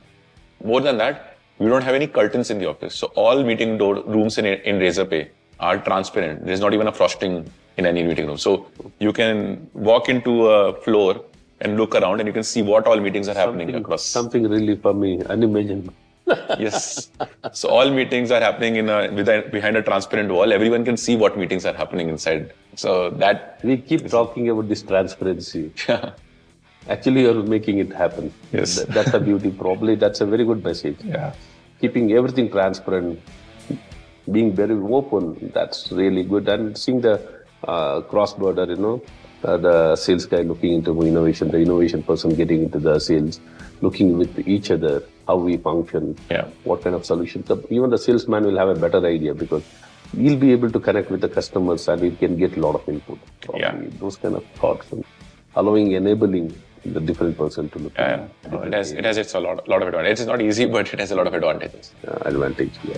More 0.64 0.82
than 0.82 0.98
that, 0.98 1.37
we 1.60 1.68
don't 1.68 1.84
have 1.84 1.96
any 1.96 2.08
curtains 2.08 2.50
in 2.50 2.60
the 2.60 2.68
office. 2.70 2.96
So 2.96 3.08
all 3.16 3.44
meeting 3.44 3.78
door 3.78 3.96
rooms 4.04 4.38
in, 4.38 4.46
in 4.46 4.80
Razorpay 4.80 5.30
are 5.60 5.78
transparent. 5.80 6.46
There's 6.46 6.60
not 6.60 6.74
even 6.74 6.88
a 6.88 6.92
frosting 6.92 7.50
in 7.78 7.86
any 7.86 8.04
meeting 8.04 8.28
room. 8.28 8.38
So 8.38 8.68
you 9.00 9.14
can 9.14 9.70
walk 9.74 10.10
into 10.10 10.48
a 10.48 10.74
floor 10.82 11.24
and 11.62 11.78
look 11.78 11.96
around 11.96 12.20
and 12.20 12.28
you 12.28 12.34
can 12.34 12.44
see 12.44 12.62
what 12.62 12.86
all 12.86 13.00
meetings 13.00 13.28
are 13.28 13.34
happening 13.34 13.74
across. 13.74 14.06
Something 14.06 14.48
really 14.48 14.76
for 14.76 14.94
me, 14.94 15.24
unimaginable. 15.24 15.94
yes. 16.60 17.10
So 17.54 17.70
all 17.70 17.90
meetings 17.90 18.32
are 18.32 18.42
happening 18.42 18.76
in 18.76 18.90
a 18.90 19.10
behind, 19.10 19.52
behind 19.52 19.78
a 19.78 19.82
transparent 19.82 20.30
wall. 20.30 20.52
Everyone 20.52 20.84
can 20.84 20.98
see 20.98 21.16
what 21.16 21.38
meetings 21.38 21.66
are 21.66 21.74
happening 21.74 22.10
inside. 22.10 22.54
So 22.76 23.10
that 23.12 23.60
We 23.64 23.78
keep 23.78 24.08
talking 24.10 24.50
about 24.50 24.68
this 24.68 24.82
transparency. 24.82 25.72
yeah. 25.90 26.12
Actually, 26.90 27.22
you're 27.24 27.44
making 27.44 27.80
it 27.80 27.92
happen. 27.94 28.34
Yes. 28.54 28.76
Th- 28.76 28.88
That's 28.88 29.12
the 29.12 29.20
beauty. 29.20 29.52
Probably 29.52 29.96
that's 29.96 30.22
a 30.22 30.26
very 30.26 30.46
good 30.46 30.64
message. 30.64 30.98
Yeah. 31.04 31.34
Keeping 31.82 32.12
everything 32.14 32.50
transparent, 32.50 33.20
being 34.32 34.54
very 34.56 34.74
open, 34.76 35.52
that's 35.54 35.92
really 35.92 36.24
good. 36.24 36.48
And 36.48 36.78
seeing 36.78 37.02
the 37.02 37.22
uh, 37.64 38.02
cross 38.02 38.34
border, 38.34 38.66
you 38.66 38.78
know, 38.78 39.02
uh, 39.44 39.58
the 39.58 39.96
sales 39.96 40.26
guy 40.26 40.42
looking 40.42 40.74
into 40.74 41.00
innovation, 41.04 41.50
the 41.52 41.60
innovation 41.60 42.04
person 42.04 42.34
getting 42.36 42.64
into 42.64 42.80
the 42.80 43.00
sales, 43.00 43.40
looking 43.82 44.18
with 44.18 44.40
each 44.48 44.72
other, 44.72 45.04
how 45.28 45.36
we 45.36 45.58
function, 45.58 46.16
Yeah. 46.32 46.48
what 46.64 46.82
kind 46.84 46.96
of 46.96 47.06
solutions. 47.06 47.48
The, 47.48 47.58
even 47.70 47.90
the 47.90 47.98
salesman 47.98 48.46
will 48.46 48.58
have 48.58 48.70
a 48.70 48.76
better 48.76 49.06
idea 49.06 49.34
because 49.36 49.64
he'll 50.16 50.38
be 50.40 50.52
able 50.54 50.72
to 50.72 50.80
connect 50.80 51.12
with 51.12 51.22
the 51.22 51.30
customers 51.30 51.88
and 51.88 52.02
he 52.02 52.12
can 52.12 52.38
get 52.38 52.56
a 52.58 52.60
lot 52.62 52.76
of 52.76 52.88
input. 52.90 53.20
Yeah. 53.54 53.76
Those 54.00 54.16
kind 54.18 54.36
of 54.36 54.46
thoughts 54.56 54.92
and 54.92 55.04
allowing, 55.56 55.92
enabling 55.92 56.56
the 56.94 57.00
different 57.00 57.38
person 57.38 57.70
to 57.70 57.80
look 57.80 57.94
Yeah, 57.98 58.28
yeah. 58.44 58.52
No, 58.52 58.62
it 58.64 58.74
has 58.74 58.92
it 58.92 59.06
has 59.06 59.18
its 59.18 59.34
a 59.34 59.40
lot 59.40 59.68
lot 59.68 59.82
of 59.82 59.88
advantages. 59.90 60.22
It's 60.22 60.28
not 60.28 60.42
easy, 60.42 60.66
but 60.66 60.94
it 60.94 61.00
has 61.00 61.12
a 61.12 61.16
lot 61.16 61.28
of 61.28 61.34
advantages. 61.34 61.94
uh, 62.08 62.18
advantage. 62.26 62.74
Yeah. 62.84 62.98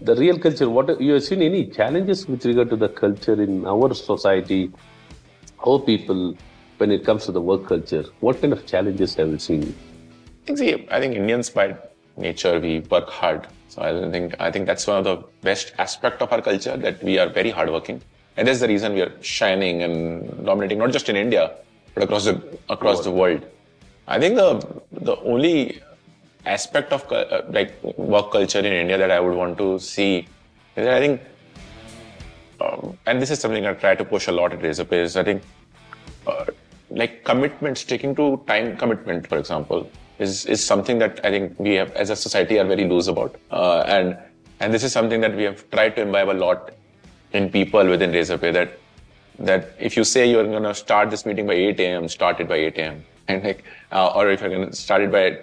The 0.00 0.16
real 0.16 0.38
culture. 0.38 0.68
What 0.68 1.00
you 1.00 1.12
have 1.14 1.24
seen 1.24 1.42
any 1.42 1.66
challenges 1.66 2.26
with 2.26 2.44
regard 2.44 2.70
to 2.70 2.76
the 2.76 2.88
culture 2.88 3.40
in 3.40 3.66
our 3.66 3.94
society? 3.94 4.72
How 5.64 5.78
people, 5.78 6.36
when 6.78 6.90
it 6.90 7.04
comes 7.04 7.24
to 7.26 7.32
the 7.32 7.40
work 7.40 7.66
culture, 7.68 8.04
what 8.20 8.40
kind 8.40 8.52
of 8.52 8.66
challenges 8.66 9.14
have 9.14 9.28
you 9.28 9.38
seen? 9.38 9.62
I 10.42 10.46
think, 10.46 10.58
see, 10.58 10.86
I 10.90 10.98
think 10.98 11.14
Indians 11.14 11.50
by 11.50 11.76
nature. 12.16 12.58
We 12.58 12.80
work 12.80 13.08
hard. 13.08 13.46
So 13.68 13.82
I 13.82 14.10
think 14.10 14.34
I 14.40 14.50
think 14.50 14.66
that's 14.66 14.86
one 14.86 14.98
of 14.98 15.04
the 15.04 15.16
best 15.42 15.72
aspect 15.78 16.20
of 16.20 16.32
our 16.32 16.42
culture 16.42 16.76
that 16.76 17.02
we 17.02 17.18
are 17.18 17.28
very 17.28 17.50
hardworking, 17.50 18.02
and 18.36 18.48
that's 18.48 18.60
the 18.60 18.68
reason 18.68 18.94
we 18.94 19.02
are 19.02 19.12
shining 19.22 19.82
and 19.82 20.44
dominating 20.44 20.78
not 20.78 20.90
just 20.90 21.08
in 21.08 21.16
India 21.16 21.54
across 21.96 22.24
the 22.24 22.58
across 22.68 23.04
the 23.04 23.10
world. 23.10 23.44
I 24.06 24.18
think 24.18 24.36
the 24.36 24.82
the 24.92 25.16
only 25.20 25.80
aspect 26.44 26.92
of 26.92 27.10
uh, 27.12 27.42
like 27.50 27.72
work 27.96 28.32
culture 28.32 28.58
in 28.58 28.72
India 28.72 28.98
that 28.98 29.10
I 29.10 29.20
would 29.20 29.36
want 29.36 29.58
to 29.58 29.78
see 29.78 30.26
is 30.76 30.84
that 30.84 30.94
I 30.94 31.00
think, 31.00 31.20
um, 32.60 32.98
and 33.06 33.22
this 33.22 33.30
is 33.30 33.38
something 33.38 33.66
I 33.66 33.74
try 33.74 33.94
to 33.94 34.04
push 34.04 34.26
a 34.26 34.32
lot 34.32 34.52
at 34.52 34.60
Razorpay 34.60 35.04
is 35.04 35.16
I 35.16 35.22
think 35.22 35.42
uh, 36.26 36.46
like 36.90 37.24
commitment, 37.24 37.78
sticking 37.78 38.14
to 38.16 38.42
time 38.46 38.76
commitment, 38.76 39.26
for 39.26 39.38
example, 39.38 39.88
is 40.18 40.46
is 40.46 40.64
something 40.64 40.98
that 40.98 41.20
I 41.24 41.30
think 41.30 41.58
we 41.58 41.74
have 41.74 41.92
as 41.92 42.10
a 42.10 42.16
society 42.16 42.58
are 42.58 42.64
very 42.64 42.88
loose 42.88 43.06
about, 43.06 43.36
uh, 43.50 43.84
and 43.86 44.18
and 44.60 44.74
this 44.74 44.84
is 44.84 44.92
something 44.92 45.20
that 45.20 45.36
we 45.36 45.44
have 45.44 45.68
tried 45.70 45.96
to 45.96 46.02
imbibe 46.02 46.28
a 46.28 46.38
lot 46.46 46.72
in 47.32 47.50
people 47.50 47.86
within 47.86 48.12
Razorpay 48.12 48.52
that 48.52 48.78
that 49.46 49.72
if 49.78 49.96
you 49.96 50.04
say 50.04 50.28
you're 50.30 50.44
going 50.44 50.62
to 50.62 50.74
start 50.74 51.10
this 51.10 51.26
meeting 51.26 51.46
by 51.46 51.54
8 51.54 51.80
a.m., 51.80 52.08
start 52.08 52.40
it 52.40 52.48
by 52.48 52.56
8 52.56 52.78
a.m. 52.78 53.04
and 53.28 53.44
like, 53.44 53.64
uh, 53.90 54.08
or 54.14 54.30
if 54.30 54.40
you're 54.40 54.50
going 54.50 54.70
to 54.70 54.76
start 54.76 55.02
it 55.02 55.12
by 55.12 55.40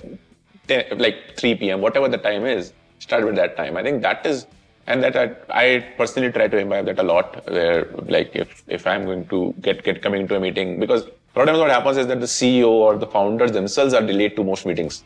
10, 0.68 0.98
like 0.98 1.38
3 1.38 1.56
p.m., 1.56 1.82
whatever 1.82 2.08
the 2.08 2.18
time 2.18 2.46
is, 2.46 2.74
start 3.00 3.25
with 3.25 3.36
that 3.36 3.58
time. 3.58 3.77
I 3.77 3.84
think 3.84 4.01
that 4.01 4.25
is, 4.25 4.46
and 4.88 5.03
that 5.03 5.15
I, 5.15 5.36
I 5.50 5.79
personally 5.98 6.32
try 6.32 6.48
to 6.48 6.58
imbibe 6.58 6.86
that 6.86 7.00
a 7.00 7.03
lot. 7.03 7.48
Where 7.50 7.88
like 8.06 8.32
if 8.34 8.63
if 8.68 8.88
I'm 8.88 9.06
going 9.06 9.27
to 9.27 9.53
get 9.62 9.84
get 9.84 10.01
coming 10.01 10.27
to 10.27 10.36
a 10.36 10.39
meeting 10.39 10.79
because 10.79 11.03
a 11.03 11.39
lot 11.39 11.44
of 11.44 11.48
times 11.48 11.60
what 11.60 11.70
happens 11.70 11.98
is 11.98 12.08
that 12.08 12.20
the 12.20 12.25
CEO 12.25 12.70
or 12.70 12.98
the 12.98 13.08
founders 13.08 13.51
themselves 13.51 13.94
are 13.94 14.01
delayed 14.01 14.36
to 14.36 14.44
most 14.44 14.65
meetings, 14.65 15.03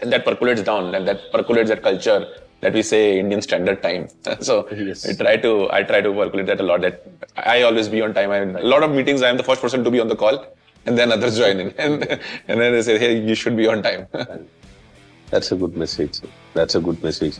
and 0.00 0.12
that 0.12 0.24
percolates 0.24 0.62
down, 0.62 0.94
and 0.94 1.06
that 1.06 1.30
percolates 1.32 1.68
that 1.68 1.82
culture 1.82 2.26
that 2.60 2.74
we 2.74 2.82
say 2.82 3.18
Indian 3.18 3.42
standard 3.42 3.82
time. 3.82 4.08
so 4.40 4.68
Yes. 4.70 5.08
I 5.08 5.14
try 5.22 5.36
to 5.36 5.52
I 5.72 5.82
try 5.82 6.00
to 6.00 6.12
percolate 6.12 6.46
that 6.46 6.60
a 6.60 6.62
lot. 6.62 6.80
That 6.82 7.06
I 7.36 7.62
always 7.62 7.88
be 7.88 8.02
on 8.02 8.14
time. 8.14 8.30
I, 8.30 8.38
a 8.38 8.70
lot 8.74 8.82
of 8.82 8.90
meetings 8.90 9.22
I 9.22 9.28
am 9.28 9.36
the 9.36 9.42
first 9.50 9.62
person 9.62 9.84
to 9.84 9.90
be 9.90 10.00
on 10.00 10.08
the 10.08 10.16
call, 10.16 10.46
and 10.86 10.98
then 10.98 11.12
others 11.12 11.38
join 11.38 11.60
in, 11.60 11.70
and 11.84 12.04
and 12.48 12.60
then 12.60 12.72
they 12.72 12.82
say, 12.82 12.98
hey, 12.98 13.18
you 13.30 13.34
should 13.34 13.56
be 13.56 13.66
on 13.66 13.82
time. 13.82 14.06
That's 15.30 15.52
a 15.52 15.56
good 15.56 15.76
message. 15.76 16.20
That's 16.54 16.74
a 16.74 16.80
good 16.80 17.02
message. 17.02 17.38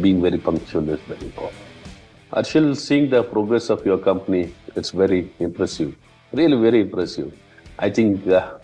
Being 0.00 0.22
very 0.22 0.38
punctual 0.38 0.88
is 0.88 1.00
very 1.00 1.22
important. 1.22 1.62
Arshil, 2.32 2.76
seeing 2.76 3.10
the 3.10 3.22
progress 3.22 3.68
of 3.70 3.84
your 3.86 3.98
company, 3.98 4.54
it's 4.74 4.90
very 4.90 5.32
impressive. 5.38 5.94
Really, 6.32 6.58
very 6.60 6.80
impressive. 6.80 7.32
I 7.78 7.90
think, 7.90 8.26
uh, 8.26 8.54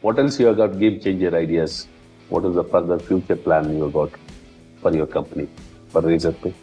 what 0.00 0.18
else 0.18 0.38
you 0.40 0.46
have 0.46 0.56
got 0.56 0.78
game 0.78 1.00
changer 1.00 1.34
ideas? 1.34 1.86
What 2.28 2.44
is 2.44 2.56
the 2.56 2.64
further 2.64 2.98
future 2.98 3.36
plan 3.36 3.76
you 3.76 3.84
have 3.84 3.92
got 3.92 4.10
for 4.80 4.94
your 4.94 5.06
company, 5.06 5.48
for 5.88 6.02
Razorpay? 6.02 6.54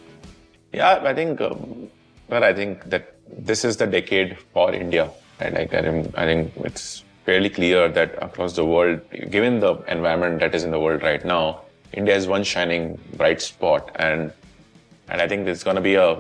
Yeah, 0.74 1.02
I 1.04 1.14
think, 1.14 1.42
um, 1.42 1.90
well, 2.28 2.44
I 2.44 2.54
think 2.54 2.90
that 2.90 3.16
this 3.30 3.64
is 3.64 3.78
the 3.78 3.88
decade 3.88 4.38
for 4.54 4.74
India. 4.74 5.10
And 5.40 5.58
I 5.58 5.66
think, 5.66 6.18
I 6.18 6.26
think 6.26 6.54
it's 6.58 7.04
fairly 7.26 7.50
clear 7.50 7.90
that 7.90 8.22
across 8.22 8.56
the 8.56 8.66
world, 8.66 9.02
given 9.30 9.60
the 9.60 9.76
environment 9.88 10.40
that 10.40 10.56
is 10.56 10.64
in 10.64 10.72
the 10.72 10.80
world 10.80 11.02
right 11.02 11.24
now, 11.26 11.62
India 11.94 12.16
is 12.16 12.28
one 12.28 12.44
shining 12.44 13.00
bright 13.16 13.42
spot. 13.42 13.92
And, 13.96 14.32
and 15.10 15.22
I 15.22 15.28
think 15.28 15.46
there's 15.46 15.64
going 15.64 15.76
to 15.76 15.82
be 15.82 15.96
a, 15.96 16.14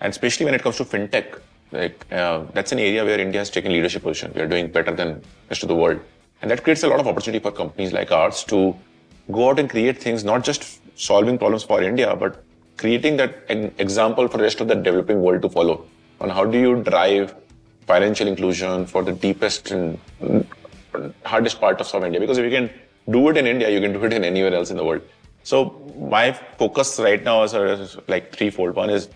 and 0.00 0.10
especially 0.10 0.44
when 0.46 0.54
it 0.54 0.62
comes 0.62 0.76
to 0.76 0.84
fintech, 0.84 1.38
like, 1.70 2.04
uh, 2.12 2.44
that's 2.52 2.72
an 2.72 2.78
area 2.78 3.04
where 3.04 3.18
India 3.18 3.40
has 3.40 3.50
taken 3.50 3.72
leadership 3.72 4.02
position. 4.02 4.32
We 4.34 4.42
are 4.42 4.48
doing 4.48 4.70
better 4.70 4.94
than 4.94 5.22
rest 5.48 5.62
of 5.62 5.68
the 5.68 5.74
world. 5.74 6.00
And 6.40 6.50
that 6.50 6.62
creates 6.64 6.82
a 6.82 6.88
lot 6.88 7.00
of 7.00 7.06
opportunity 7.06 7.42
for 7.42 7.52
companies 7.52 7.92
like 7.92 8.10
ours 8.10 8.44
to 8.44 8.76
go 9.32 9.50
out 9.50 9.58
and 9.58 9.68
create 9.68 9.98
things, 9.98 10.24
not 10.24 10.44
just 10.44 10.80
solving 10.94 11.38
problems 11.38 11.64
for 11.64 11.82
India, 11.82 12.14
but 12.14 12.44
creating 12.76 13.16
that 13.16 13.44
example 13.48 14.28
for 14.28 14.38
the 14.38 14.44
rest 14.44 14.60
of 14.60 14.68
the 14.68 14.74
developing 14.74 15.20
world 15.22 15.42
to 15.42 15.48
follow 15.48 15.84
on 16.20 16.28
how 16.28 16.44
do 16.44 16.58
you 16.58 16.82
drive 16.82 17.34
financial 17.86 18.28
inclusion 18.28 18.86
for 18.86 19.02
the 19.02 19.12
deepest 19.12 19.70
and 19.70 19.98
hardest 21.24 21.60
part 21.60 21.80
of 21.80 21.86
South 21.86 22.04
India. 22.04 22.20
Because 22.20 22.38
if 22.38 22.44
you 22.44 22.50
can 22.50 22.70
do 23.10 23.28
it 23.28 23.36
in 23.36 23.46
India, 23.46 23.68
you 23.70 23.80
can 23.80 23.92
do 23.92 24.04
it 24.04 24.12
in 24.12 24.24
anywhere 24.24 24.54
else 24.54 24.70
in 24.70 24.76
the 24.76 24.84
world. 24.84 25.02
So 25.42 25.56
my 25.98 26.32
focus 26.32 26.98
right 26.98 27.22
now 27.22 27.42
is 27.42 27.54
uh, 27.54 27.88
like 28.08 28.32
threefold. 28.32 28.76
One 28.76 28.90
is 28.90 29.08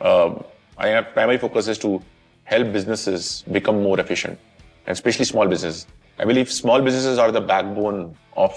uh, 0.00 0.34
I 0.78 0.88
have 0.88 1.12
primary 1.12 1.38
focus 1.38 1.68
is 1.68 1.78
to 1.78 2.02
help 2.44 2.72
businesses 2.72 3.44
become 3.50 3.82
more 3.82 3.98
efficient, 3.98 4.38
and 4.86 4.92
especially 4.92 5.24
small 5.24 5.48
businesses. 5.48 5.86
I 6.18 6.24
believe 6.24 6.52
small 6.52 6.80
businesses 6.80 7.18
are 7.18 7.32
the 7.32 7.40
backbone 7.40 8.16
of 8.36 8.54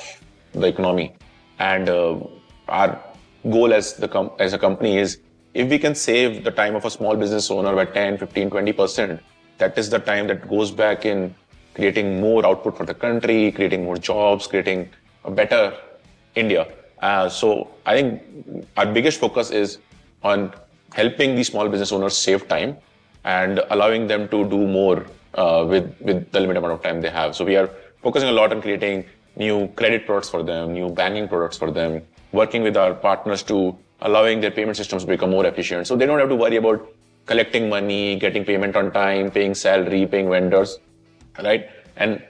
the 0.60 0.68
economy, 0.68 1.16
and 1.60 1.90
uh, 1.90 2.20
our 2.68 3.02
goal 3.50 3.74
as 3.74 3.94
the 3.94 4.08
com- 4.08 4.32
as 4.40 4.54
a 4.54 4.58
company 4.60 4.98
is 4.98 5.20
if 5.54 5.70
we 5.70 5.80
can 5.80 5.96
save 5.96 6.44
the 6.44 6.52
time 6.52 6.76
of 6.76 6.86
a 6.86 6.90
small 6.90 7.16
business 7.16 7.50
owner 7.50 7.76
by 7.76 7.86
10, 7.86 8.18
15, 8.18 8.50
20 8.50 8.74
percent, 8.74 9.22
that 9.58 9.78
is 9.78 9.90
the 9.90 10.00
time 10.00 10.28
that 10.28 10.48
goes 10.48 10.72
back 10.72 11.06
in 11.06 11.34
creating 11.74 12.20
more 12.20 12.46
output 12.46 12.78
for 12.78 12.86
the 12.86 12.94
country, 12.94 13.52
creating 13.52 13.84
more 13.84 13.98
jobs, 13.98 14.48
creating 14.48 14.90
a 15.26 15.32
better 15.32 15.74
India. 16.36 16.68
Uh, 17.00 17.30
so 17.30 17.70
I 17.86 17.96
think 17.96 18.24
our 18.78 18.86
biggest 18.86 19.20
focus 19.20 19.52
is 19.52 19.78
on 20.24 20.54
helping 20.94 21.36
these 21.36 21.48
small 21.48 21.70
business 21.70 21.92
owners 21.92 22.18
save 22.18 22.48
time 22.48 22.78
and 23.24 23.62
allowing 23.70 24.08
them 24.08 24.28
to 24.30 24.50
do 24.50 24.66
more 24.68 25.06
uh, 25.36 25.66
with 25.68 25.96
with 26.02 26.32
the 26.32 26.40
limited 26.40 26.58
amount 26.58 26.74
of 26.74 26.82
time 26.82 27.02
they 27.02 27.10
have. 27.10 27.36
So 27.36 27.46
we 27.46 27.56
are 27.56 27.70
focusing 28.02 28.30
a 28.30 28.32
lot 28.32 28.52
on 28.52 28.62
creating 28.62 29.06
new 29.38 29.68
credit 29.76 30.06
products 30.06 30.30
for 30.30 30.44
them, 30.44 30.74
new 30.74 30.90
banking 30.90 31.28
products 31.28 31.58
for 31.58 31.72
them, 31.72 32.02
working 32.32 32.64
with 32.64 32.76
our 32.76 32.94
partners 32.94 33.44
to 33.44 33.78
allowing 34.02 34.42
their 34.42 34.52
payment 34.52 34.78
systems 34.78 35.04
to 35.04 35.08
become 35.08 35.30
more 35.30 35.46
efficient. 35.46 35.88
So 35.88 35.96
they 35.96 36.06
don't 36.06 36.20
have 36.20 36.30
to 36.30 36.36
worry 36.36 36.58
about 36.58 36.88
collecting 37.26 37.70
money, 37.70 38.16
getting 38.16 38.46
payment 38.46 38.76
on 38.76 38.92
time, 38.92 39.32
paying 39.32 39.54
salary, 39.54 40.06
paying 40.06 40.30
vendors, 40.30 40.80
right? 41.44 41.70
And 41.96 42.24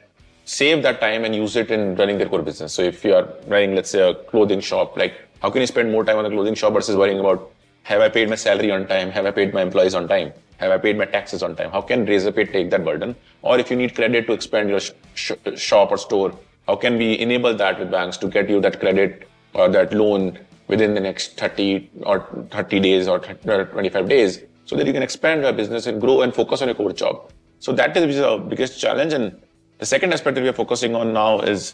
save 0.46 0.82
that 0.84 1.00
time 1.00 1.26
and 1.26 1.36
use 1.36 1.56
it 1.56 1.72
in 1.72 1.96
running 1.96 2.18
their 2.18 2.30
core 2.30 2.42
business. 2.42 2.74
So 2.74 2.82
if 2.82 3.04
you 3.04 3.14
are 3.14 3.28
running, 3.48 3.76
let's 3.76 3.90
say, 3.90 4.10
a 4.10 4.14
clothing 4.14 4.62
shop, 4.62 4.98
like 4.98 5.14
how 5.42 5.50
can 5.50 5.62
you 5.62 5.68
spend 5.68 5.92
more 5.92 6.04
time 6.04 6.18
on 6.18 6.26
a 6.26 6.30
clothing 6.30 6.56
shop 6.56 6.74
versus 6.74 6.96
worrying 6.96 7.20
about 7.20 7.52
have 7.84 8.02
I 8.02 8.10
paid 8.10 8.30
my 8.30 8.36
salary 8.36 8.72
on 8.72 8.86
time? 8.88 9.12
Have 9.12 9.26
I 9.26 9.32
paid 9.32 9.54
my 9.54 9.62
employees 9.62 9.96
on 9.96 10.08
time? 10.08 10.34
Have 10.58 10.72
I 10.72 10.78
paid 10.78 10.98
my 10.98 11.06
taxes 11.06 11.44
on 11.44 11.56
time? 11.56 11.72
How 11.72 11.82
can 11.82 12.06
Razorpay 12.06 12.52
take 12.52 12.70
that 12.72 12.84
burden? 12.84 13.16
Or 13.44 13.60
if 13.60 13.70
you 13.70 13.78
need 13.78 13.96
credit 13.96 14.28
to 14.28 14.34
expand 14.34 14.70
your 14.70 14.80
sh- 14.80 14.92
sh- 15.14 15.32
shop 15.56 15.92
or 15.92 15.98
store, 15.98 16.38
how 16.68 16.76
can 16.76 16.98
we 16.98 17.18
enable 17.20 17.54
that 17.56 17.80
with 17.80 17.90
banks 17.90 18.18
to 18.18 18.28
get 18.28 18.50
you 18.50 18.60
that 18.62 18.80
credit 18.80 19.28
or 19.54 19.70
that 19.70 19.94
loan 19.94 20.38
within 20.68 20.94
the 20.94 21.00
next 21.00 21.38
30 21.38 21.90
or 22.04 22.48
30 22.52 22.80
days 22.82 23.08
or 23.08 23.20
25 23.20 24.10
days 24.10 24.44
so 24.66 24.76
that 24.76 24.86
you 24.86 24.94
can 24.94 25.02
expand 25.02 25.44
your 25.44 25.54
business 25.54 25.88
and 25.88 26.02
grow 26.02 26.22
and 26.22 26.36
focus 26.36 26.62
on 26.62 26.68
your 26.68 26.76
core 26.76 26.92
job? 26.92 27.32
So 27.60 27.72
that 27.74 27.96
is 27.96 28.18
the 28.18 28.38
biggest 28.38 28.80
challenge. 28.80 29.14
And 29.14 29.42
the 29.78 29.86
second 29.86 30.14
aspect 30.14 30.36
that 30.36 30.42
we 30.42 30.50
are 30.50 30.54
focusing 30.54 30.94
on 30.94 31.14
now 31.14 31.40
is 31.40 31.74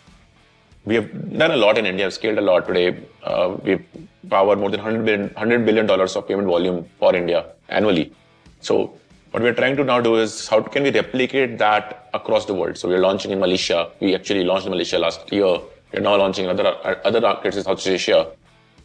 we 0.85 0.95
have 0.95 1.37
done 1.37 1.51
a 1.51 1.57
lot 1.57 1.77
in 1.77 1.85
India, 1.85 2.05
We've 2.05 2.13
scaled 2.13 2.37
a 2.37 2.41
lot 2.41 2.67
today. 2.67 3.03
Uh, 3.23 3.57
we've 3.63 3.83
powered 4.29 4.59
more 4.59 4.69
than 4.69 4.81
100 4.81 5.05
billion, 5.05 5.21
100 5.29 5.65
billion 5.65 5.85
dollars 5.85 6.15
of 6.15 6.27
payment 6.27 6.47
volume 6.47 6.87
for 6.99 7.15
India 7.15 7.45
annually. 7.69 8.13
So 8.59 8.97
what 9.33 9.41
we're 9.41 9.53
trying 9.53 9.75
to 9.75 9.83
now 9.83 9.99
do 9.99 10.15
is 10.17 10.47
how 10.47 10.61
can 10.61 10.83
we 10.83 10.91
replicate 10.91 11.57
that 11.57 12.07
across 12.13 12.45
the 12.45 12.53
world? 12.53 12.77
So 12.77 12.87
we're 12.87 12.99
launching 12.99 13.31
in 13.31 13.39
Malaysia. 13.39 13.89
We 13.99 14.13
actually 14.13 14.43
launched 14.43 14.67
in 14.67 14.71
Malaysia 14.71 14.99
last 14.99 15.31
year. 15.33 15.57
We're 15.91 16.01
now 16.01 16.17
launching 16.17 16.45
in 16.45 16.51
other, 16.51 16.77
other 17.03 17.19
markets 17.19 17.57
in 17.57 17.63
Southeast 17.63 17.87
Asia. 17.87 18.27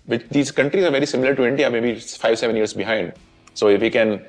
But 0.06 0.26
these 0.30 0.50
countries 0.50 0.84
are 0.84 0.90
very 0.90 1.04
similar 1.04 1.34
to 1.34 1.46
India, 1.46 1.68
maybe 1.68 2.00
five, 2.00 2.38
seven 2.38 2.56
years 2.56 2.72
behind. 2.72 3.12
So 3.52 3.68
if 3.68 3.82
we 3.82 3.90
can 3.90 4.24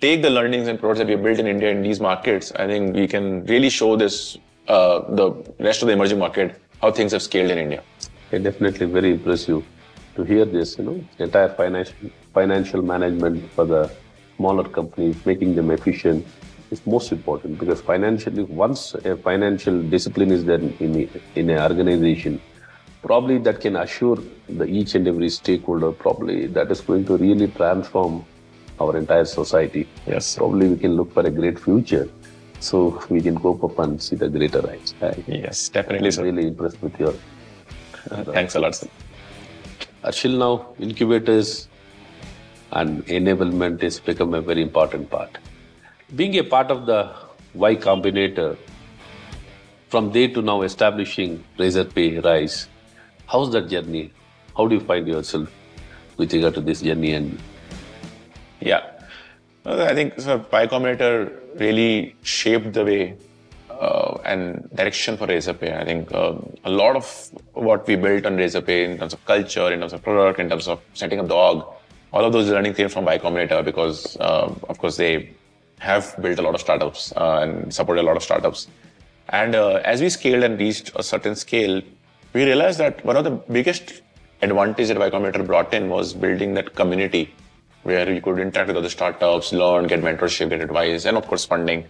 take 0.00 0.22
the 0.22 0.30
learnings 0.30 0.68
and 0.68 0.80
products 0.80 1.00
that 1.00 1.06
we 1.06 1.16
built 1.16 1.38
in 1.38 1.46
India 1.46 1.68
in 1.68 1.82
these 1.82 2.00
markets, 2.00 2.50
I 2.52 2.66
think 2.66 2.96
we 2.96 3.06
can 3.06 3.44
really 3.44 3.68
show 3.68 3.94
this, 3.94 4.38
uh, 4.68 5.00
the 5.16 5.32
rest 5.58 5.82
of 5.82 5.88
the 5.88 5.92
emerging 5.92 6.18
market, 6.18 6.58
how 6.80 6.92
things 6.92 7.12
have 7.12 7.20
scaled 7.20 7.50
in 7.50 7.58
India. 7.58 7.82
Okay, 8.28 8.42
definitely 8.42 8.86
very 8.86 9.10
impressive 9.12 9.62
to 10.16 10.22
hear 10.22 10.46
this, 10.46 10.78
you 10.78 10.84
know, 10.84 11.04
entire 11.18 11.50
financial 11.50 12.10
financial 12.32 12.80
management 12.80 13.50
for 13.52 13.66
the 13.66 13.90
smaller 14.38 14.64
companies, 14.78 15.16
making 15.26 15.54
them 15.54 15.70
efficient 15.70 16.26
is 16.70 16.84
most 16.86 17.12
important 17.12 17.58
because 17.58 17.80
financially, 17.80 18.44
once 18.44 18.94
a 18.94 19.16
financial 19.16 19.82
discipline 19.82 20.30
is 20.30 20.44
there 20.44 20.60
in, 20.60 21.10
in 21.34 21.50
an 21.50 21.60
organization, 21.70 22.40
probably 23.02 23.38
that 23.38 23.60
can 23.60 23.76
assure 23.76 24.18
the 24.48 24.64
each 24.64 24.94
and 24.94 25.06
every 25.06 25.28
stakeholder, 25.28 25.92
probably 25.92 26.46
that 26.46 26.70
is 26.70 26.80
going 26.80 27.04
to 27.04 27.16
really 27.16 27.48
transform 27.48 28.24
our 28.80 28.96
entire 28.96 29.24
society. 29.24 29.88
Yes. 30.06 30.36
Probably 30.36 30.68
we 30.68 30.76
can 30.76 30.94
look 30.94 31.12
for 31.12 31.26
a 31.26 31.30
great 31.30 31.58
future. 31.58 32.08
So 32.60 33.00
we 33.08 33.20
can 33.20 33.38
cope 33.38 33.62
up 33.62 33.78
and 33.78 34.02
see 34.02 34.16
the 34.16 34.28
greater 34.28 34.60
heights. 34.60 34.92
Yes, 35.28 35.68
definitely, 35.68 36.10
sir. 36.10 36.24
really 36.24 36.48
impressed 36.48 36.82
with 36.82 36.98
your 36.98 37.14
Thanks 38.32 38.54
a 38.56 38.60
lot, 38.60 38.74
sir. 38.74 38.88
Arshil 40.02 40.38
now 40.38 40.74
incubators 40.78 41.68
and 42.72 43.04
enablement 43.06 43.82
has 43.82 43.98
become 44.00 44.34
a 44.34 44.40
very 44.40 44.62
important 44.62 45.10
part. 45.10 45.38
Being 46.14 46.38
a 46.38 46.44
part 46.44 46.70
of 46.70 46.86
the 46.86 47.14
Y 47.54 47.76
Combinator, 47.76 48.56
from 49.88 50.12
there 50.12 50.28
to 50.28 50.42
now 50.42 50.62
establishing 50.62 51.44
Razorpay 51.58 52.24
Rise, 52.24 52.68
how's 53.26 53.52
that 53.52 53.68
journey? 53.68 54.12
How 54.56 54.66
do 54.66 54.74
you 54.74 54.80
find 54.80 55.06
yourself 55.06 55.50
with 56.16 56.32
regard 56.32 56.54
to 56.54 56.60
this 56.60 56.82
journey 56.82 57.12
and 57.12 57.38
Yeah. 58.60 58.82
I 59.64 59.94
think 59.94 60.20
so 60.20 60.44
Y 60.50 60.66
Combinator 60.66 61.30
really 61.60 62.16
shaped 62.22 62.72
the 62.72 62.84
way 62.84 63.16
uh, 63.70 64.18
and 64.24 64.68
direction 64.74 65.16
for 65.16 65.26
Razorpay. 65.26 65.78
I 65.80 65.84
think 65.84 66.12
um, 66.12 66.54
a 66.64 66.70
lot 66.70 66.96
of 66.96 67.30
what 67.52 67.86
we 67.86 67.96
built 67.96 68.26
on 68.26 68.36
Razorpay 68.36 68.84
in 68.84 68.98
terms 68.98 69.12
of 69.12 69.24
culture, 69.24 69.72
in 69.72 69.80
terms 69.80 69.92
of 69.92 70.02
product, 70.02 70.40
in 70.40 70.48
terms 70.48 70.68
of 70.68 70.80
setting 70.94 71.20
up 71.20 71.28
the 71.28 71.34
org, 71.34 71.64
all 72.12 72.24
of 72.24 72.32
those 72.32 72.48
learning 72.48 72.74
came 72.74 72.88
from 72.88 73.04
Y 73.04 73.18
Combinator 73.18 73.64
because, 73.64 74.16
uh, 74.18 74.54
of 74.68 74.78
course, 74.78 74.96
they 74.96 75.30
have 75.78 76.14
built 76.20 76.38
a 76.38 76.42
lot 76.42 76.54
of 76.54 76.60
startups 76.60 77.12
uh, 77.16 77.40
and 77.42 77.72
supported 77.72 78.02
a 78.02 78.06
lot 78.06 78.16
of 78.16 78.22
startups. 78.22 78.66
And 79.28 79.54
uh, 79.54 79.80
as 79.84 80.00
we 80.00 80.08
scaled 80.08 80.42
and 80.42 80.58
reached 80.58 80.90
a 80.96 81.02
certain 81.02 81.36
scale, 81.36 81.82
we 82.32 82.44
realized 82.44 82.78
that 82.78 83.04
one 83.04 83.16
of 83.16 83.24
the 83.24 83.30
biggest 83.30 84.02
advantage 84.42 84.88
that 84.88 84.98
Y 84.98 85.10
Combinator 85.10 85.46
brought 85.46 85.74
in 85.74 85.88
was 85.88 86.14
building 86.14 86.54
that 86.54 86.74
community 86.74 87.32
where 87.82 88.10
you 88.10 88.20
could 88.20 88.38
interact 88.38 88.68
with 88.68 88.76
other 88.76 88.88
startups, 88.88 89.52
learn, 89.52 89.86
get 89.86 90.00
mentorship, 90.00 90.50
get 90.50 90.60
advice, 90.60 91.04
and 91.04 91.16
of 91.16 91.26
course 91.26 91.44
funding. 91.44 91.86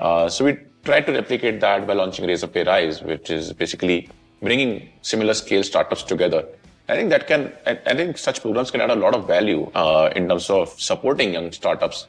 Uh, 0.00 0.28
so 0.28 0.44
we 0.44 0.56
tried 0.84 1.06
to 1.06 1.12
replicate 1.12 1.60
that 1.60 1.86
by 1.86 1.92
launching 1.92 2.24
Razorpay 2.24 2.66
Rise, 2.66 3.02
which 3.02 3.30
is 3.30 3.52
basically 3.52 4.08
bringing 4.40 4.88
similar 5.02 5.34
scale 5.34 5.62
startups 5.62 6.02
together. 6.02 6.46
I 6.88 6.96
think 6.96 7.10
that 7.10 7.26
can, 7.26 7.52
I, 7.66 7.78
I 7.86 7.94
think 7.94 8.18
such 8.18 8.40
programs 8.42 8.70
can 8.70 8.80
add 8.80 8.90
a 8.90 8.96
lot 8.96 9.14
of 9.14 9.26
value 9.26 9.70
uh, 9.74 10.10
in 10.16 10.28
terms 10.28 10.50
of 10.50 10.68
supporting 10.80 11.32
young 11.32 11.52
startups. 11.52 12.06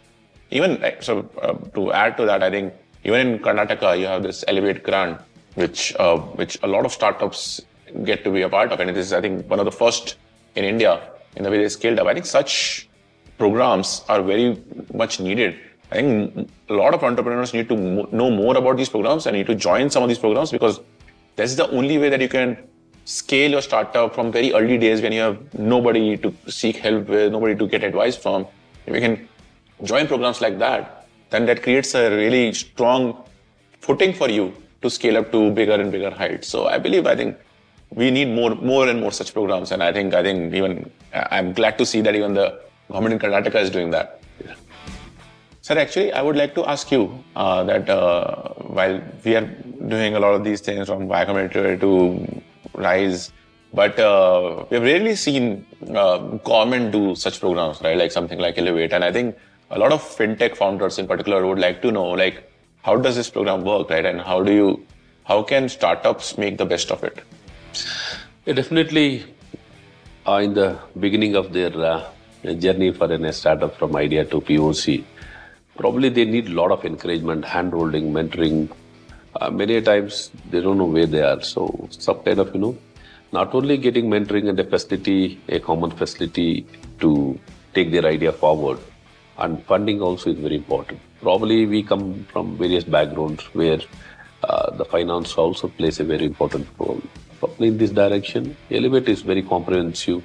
Even 0.51 0.84
so, 1.00 1.30
uh, 1.42 1.53
to 1.75 1.92
add 1.94 2.18
to 2.18 2.25
that, 2.25 2.44
I 2.44 2.50
think 2.50 2.74
even 3.03 3.27
in 3.27 3.39
Karnataka, 3.39 4.00
you 4.00 4.06
have 4.06 4.24
this 4.24 4.44
Elevate 4.48 4.84
grant, 4.84 5.20
which 5.56 5.96
uh, 5.98 6.18
which 6.18 6.58
a 6.63 6.68
lot 6.68 6.86
of 6.86 6.92
startups 6.92 7.62
get 8.03 8.24
to 8.24 8.32
be 8.32 8.42
a 8.42 8.50
part 8.50 8.72
of, 8.72 8.80
and 8.80 8.89
it 8.89 8.98
is 8.98 9.13
I 9.13 9.22
think 9.22 9.50
one 9.50 9.60
of 9.60 9.65
the 9.65 9.72
first 9.72 10.18
in 10.56 10.63
India 10.63 11.01
in 11.36 11.44
the 11.44 11.50
way 11.50 11.58
they 11.58 11.70
scaled 11.70 12.00
up. 12.00 12.08
I 12.08 12.13
think 12.13 12.25
such 12.25 12.89
programs 13.38 14.03
are 14.10 14.22
very 14.22 14.62
much 14.94 15.20
needed. 15.20 15.60
I 15.92 15.96
think 15.96 16.50
a 16.70 16.74
lot 16.74 16.94
of 16.94 17.03
entrepreneurs 17.03 17.53
need 17.53 17.70
to 17.70 17.77
mo- 17.77 18.10
know 18.12 18.30
more 18.32 18.56
about 18.58 18.77
these 18.77 18.89
programs 18.89 19.25
and 19.25 19.36
need 19.36 19.48
to 19.48 19.56
join 19.56 19.89
some 19.89 20.03
of 20.03 20.10
these 20.10 20.20
programs 20.20 20.51
because 20.51 20.80
that's 21.36 21.56
the 21.56 21.70
only 21.72 21.98
way 21.98 22.10
that 22.10 22.22
you 22.22 22.30
can 22.30 22.58
scale 23.05 23.51
your 23.51 23.62
startup 23.62 24.15
from 24.15 24.31
very 24.31 24.53
early 24.53 24.77
days 24.77 25.01
when 25.01 25.12
you 25.12 25.22
have 25.22 25.53
nobody 25.53 26.17
to 26.17 26.33
seek 26.48 26.77
help 26.77 27.07
with, 27.07 27.31
nobody 27.31 27.55
to 27.55 27.67
get 27.67 27.83
advice 27.83 28.15
from. 28.15 28.48
If 28.86 28.95
you 28.95 29.01
can 29.01 29.27
join 29.83 30.07
programs 30.07 30.41
like 30.41 30.60
that, 30.60 31.07
then 31.29 31.45
that 31.48 31.63
creates 31.63 31.93
a 31.95 32.10
really 32.15 32.53
strong 32.53 33.24
footing 33.81 34.13
for 34.13 34.29
you 34.29 34.53
to 34.81 34.89
scale 34.89 35.17
up 35.17 35.31
to 35.31 35.51
bigger 35.51 35.74
and 35.74 35.91
bigger 35.91 36.12
heights. 36.12 36.48
So 36.48 36.67
I 36.67 36.77
believe, 36.77 37.07
I 37.07 37.15
think 37.15 37.38
we 37.89 38.12
need 38.12 38.29
more, 38.29 38.55
more 38.55 38.88
and 38.88 39.00
more 39.01 39.12
such 39.12 39.33
programs. 39.33 39.72
And 39.72 39.83
I 39.83 39.91
think, 39.91 40.13
I 40.13 40.24
think 40.24 40.53
even 40.53 40.91
I'm 41.13 41.53
glad 41.53 41.77
to 41.77 41.86
see 41.86 42.01
that 42.01 42.15
even 42.15 42.33
the 42.33 42.62
government 42.89 43.13
in 43.13 43.19
Karnataka 43.19 43.55
is 43.55 43.69
doing 43.69 43.91
that. 43.91 44.22
Sir, 45.62 45.77
actually, 45.77 46.12
I 46.12 46.22
would 46.22 46.36
like 46.36 46.55
to 46.55 46.65
ask 46.65 46.91
you 46.91 47.24
uh, 47.38 47.63
that 47.63 47.89
uh, 47.89 48.50
while 48.79 49.01
we 49.24 49.36
are 49.36 49.45
doing 49.88 50.15
a 50.15 50.19
lot 50.19 50.33
of 50.33 50.43
these 50.43 50.60
things 50.60 50.88
from 50.88 51.07
Y 51.07 51.24
Combinator 51.24 51.79
to 51.79 52.41
Rise, 52.74 53.32
but 53.74 54.00
uh, 54.00 54.65
we've 54.70 54.82
rarely 54.82 55.15
seen 55.15 55.65
uh, 55.96 56.18
government 56.18 56.92
do 56.92 57.15
such 57.15 57.39
programs, 57.39 57.82
right? 57.82 57.98
Like 57.98 58.12
something 58.12 58.39
like 58.39 58.58
Elevate. 58.58 58.94
And 58.94 59.03
I 59.03 59.12
think 59.12 59.36
a 59.72 59.80
lot 59.80 59.92
of 59.92 60.01
fintech 60.01 60.56
founders 60.56 61.00
in 61.00 61.08
particular 61.08 61.46
would 61.48 61.60
like 61.60 61.82
to 61.82 61.92
know, 61.92 62.10
like, 62.10 62.51
how 62.84 62.98
does 62.98 63.15
this 63.15 63.30
program 63.30 63.63
work, 63.63 63.89
right? 63.89 64.06
And 64.06 64.22
how 64.22 64.44
do 64.44 64.51
you, 64.51 64.86
how 65.24 65.42
can 65.42 65.70
startups 65.70 66.38
make 66.38 66.58
the 66.58 66.65
best 66.65 66.92
of 66.92 67.03
it? 67.03 67.24
Yeah, 68.46 68.53
definitely, 68.53 69.25
uh, 70.27 70.42
in 70.44 70.53
the 70.53 70.80
beginning 71.00 71.36
of 71.36 71.53
their 71.53 71.75
uh, 71.75 72.12
journey 72.60 72.92
for 72.92 73.12
a 73.12 73.34
startup 73.34 73.77
from 73.77 73.96
idea 73.96 74.25
to 74.25 74.42
POC, 74.42 75.03
probably 75.77 76.09
they 76.09 76.25
need 76.25 76.48
a 76.48 76.51
lot 76.51 76.72
of 76.72 76.86
encouragement, 76.86 77.46
hand-holding, 77.46 78.12
mentoring. 78.14 78.70
Uh, 79.44 79.50
many 79.50 79.82
times 79.82 80.32
they 80.51 80.62
don't 80.62 80.77
know 80.77 80.92
where 80.96 81.06
they 81.06 81.22
are. 81.22 81.42
So 81.42 81.62
some 81.90 82.20
kind 82.24 82.40
of, 82.40 82.53
you 82.56 82.62
know, 82.62 82.77
not 83.34 83.53
only 83.53 83.75
getting 83.77 84.06
mentoring 84.10 84.48
and 84.48 84.58
a 84.58 84.64
facility, 84.64 85.42
a 85.50 85.60
common 85.60 85.92
facility 85.92 86.66
to 87.01 87.38
take 87.74 87.92
their 87.92 88.06
idea 88.06 88.32
forward, 88.32 88.79
and 89.38 89.62
funding 89.66 90.01
also 90.01 90.29
is 90.29 90.40
very 90.40 90.56
important. 90.56 91.01
Probably 91.22 91.66
we 91.66 91.84
come 91.84 92.25
from 92.32 92.58
various 92.58 92.86
backgrounds 92.86 93.44
where 93.53 93.82
uh, 94.44 94.72
the 94.77 94.86
finance 94.86 95.34
also 95.34 95.68
plays 95.68 96.00
a 96.00 96.06
very 96.06 96.25
important 96.25 96.66
role. 96.79 97.01
Probably 97.40 97.68
in 97.68 97.77
this 97.77 97.92
direction, 97.92 98.56
Elevate 98.72 99.10
is 99.10 99.24
very 99.24 99.44
comprehensive, 99.44 100.24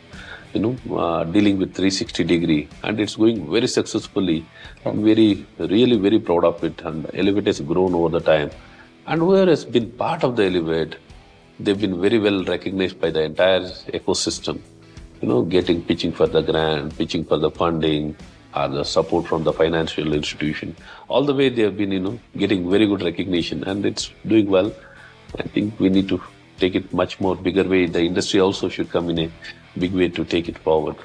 you 0.54 0.60
know, 0.60 0.96
uh, 0.96 1.24
dealing 1.24 1.58
with 1.58 1.74
360 1.74 2.22
degree, 2.22 2.68
and 2.84 3.00
it's 3.00 3.16
going 3.16 3.50
very 3.50 3.66
successfully. 3.66 4.46
I'm 4.84 5.02
very, 5.04 5.44
really 5.58 5.96
very 5.96 6.20
proud 6.20 6.44
of 6.44 6.62
it, 6.62 6.80
and 6.82 7.10
Elevate 7.14 7.46
has 7.46 7.60
grown 7.60 7.94
over 7.94 8.10
the 8.20 8.20
time. 8.20 8.50
And 9.08 9.22
whoever 9.22 9.50
has 9.50 9.64
been 9.64 9.90
part 9.92 10.22
of 10.22 10.36
the 10.36 10.44
Elevate, 10.44 10.96
they've 11.58 11.80
been 11.80 11.98
very 11.98 12.18
well 12.18 12.44
recognized 12.44 13.00
by 13.00 13.10
the 13.10 13.22
entire 13.22 13.62
ecosystem. 13.98 14.60
You 15.22 15.28
know, 15.28 15.42
getting 15.42 15.82
pitching 15.82 16.12
for 16.12 16.26
the 16.26 16.42
grant, 16.42 16.94
pitching 16.98 17.24
for 17.24 17.38
the 17.38 17.50
funding, 17.50 18.14
or 18.54 18.68
the 18.68 18.84
support 18.84 19.26
from 19.26 19.44
the 19.44 19.52
financial 19.54 20.12
institution. 20.12 20.76
All 21.08 21.24
the 21.24 21.34
way 21.34 21.48
they 21.48 21.62
have 21.62 21.78
been, 21.78 21.90
you 21.90 22.00
know, 22.00 22.20
getting 22.36 22.68
very 22.70 22.86
good 22.86 23.00
recognition, 23.00 23.64
and 23.64 23.86
it's 23.86 24.10
doing 24.26 24.50
well. 24.50 24.70
I 25.38 25.44
think 25.44 25.80
we 25.80 25.88
need 25.88 26.10
to 26.10 26.20
take 26.58 26.74
it 26.74 26.92
much 26.92 27.18
more 27.18 27.34
bigger 27.34 27.64
way. 27.64 27.86
The 27.86 28.02
industry 28.02 28.40
also 28.40 28.68
should 28.68 28.90
come 28.90 29.08
in 29.08 29.18
a 29.20 29.30
big 29.78 29.94
way 29.94 30.08
to 30.10 30.24
take 30.26 30.50
it 30.50 30.58
forward. 30.58 30.96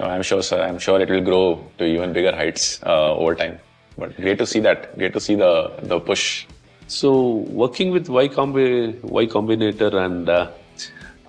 Uh, 0.00 0.06
I'm 0.06 0.22
sure, 0.22 0.42
sir. 0.42 0.60
I'm 0.60 0.80
sure 0.80 1.00
it 1.00 1.08
will 1.08 1.20
grow 1.20 1.64
to 1.78 1.84
even 1.84 2.12
bigger 2.12 2.34
heights 2.34 2.80
uh, 2.82 3.14
over 3.14 3.36
time. 3.36 3.60
But 3.96 4.16
great 4.16 4.38
to 4.38 4.46
see 4.46 4.58
that. 4.60 4.98
Great 4.98 5.12
to 5.12 5.20
see 5.20 5.36
the 5.36 5.72
the 5.82 6.00
push. 6.00 6.46
So 6.88 7.44
working 7.64 7.90
with 7.90 8.08
Y, 8.08 8.28
Combi- 8.28 8.98
y 9.02 9.26
Combinator 9.26 9.92
and 9.94 10.26
uh, 10.26 10.50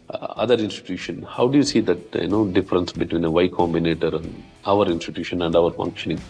other 0.10 0.56
institution, 0.56 1.22
how 1.24 1.50
do 1.50 1.58
you 1.58 1.64
see 1.64 1.82
that 1.82 2.16
you 2.16 2.30
know 2.30 2.48
difference 2.48 2.94
between 2.94 3.26
a 3.26 3.30
Y 3.30 3.50
Combinator 3.50 4.16
and 4.16 4.44
our 4.66 4.86
institution 4.86 5.42
and 5.42 5.54
our 5.54 5.72
functioning? 5.72 6.22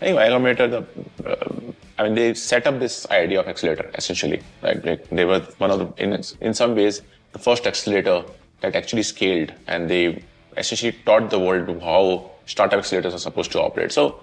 I 0.00 0.06
think 0.06 0.16
Y 0.16 0.28
Combinator, 0.28 0.68
the, 0.68 1.30
uh, 1.30 1.72
I 1.96 2.02
mean, 2.02 2.16
they 2.16 2.34
set 2.34 2.66
up 2.66 2.80
this 2.80 3.08
idea 3.12 3.38
of 3.38 3.46
accelerator 3.46 3.88
essentially. 3.94 4.42
Like 4.62 4.82
they, 4.82 4.96
they 5.12 5.24
were 5.24 5.40
one 5.58 5.70
of 5.70 5.78
the, 5.78 6.02
in, 6.02 6.20
in 6.40 6.52
some 6.52 6.74
ways, 6.74 7.02
the 7.32 7.38
first 7.38 7.68
accelerator 7.68 8.24
that 8.62 8.74
actually 8.74 9.04
scaled 9.04 9.52
and 9.68 9.88
they 9.88 10.24
essentially 10.56 10.92
taught 11.04 11.30
the 11.30 11.38
world 11.38 11.68
how 11.82 12.32
startup 12.46 12.80
accelerators 12.80 13.14
are 13.14 13.18
supposed 13.18 13.52
to 13.52 13.60
operate. 13.60 13.92
So 13.92 14.20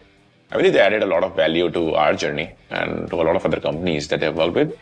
I 0.54 0.58
believe 0.58 0.74
they 0.74 0.80
added 0.80 1.02
a 1.02 1.08
lot 1.08 1.24
of 1.24 1.36
value 1.36 1.72
to 1.72 1.96
our 1.96 2.14
journey 2.14 2.54
and 2.70 3.10
to 3.10 3.16
a 3.16 3.24
lot 3.24 3.36
of 3.36 3.44
other 3.44 3.60
companies 3.60 4.08
that 4.10 4.20
they've 4.20 4.36
worked 4.36 4.54
with. 4.54 4.78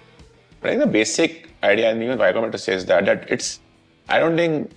But 0.60 0.68
I 0.68 0.74
think 0.74 0.82
the 0.82 0.92
basic 0.92 1.50
idea, 1.64 1.90
and 1.90 2.04
even 2.04 2.20
Y 2.20 2.34
Combinator 2.34 2.60
says 2.60 2.86
that, 2.88 3.06
that 3.06 3.30
it's, 3.30 3.62
I 4.10 4.20
don't 4.20 4.36
think 4.36 4.70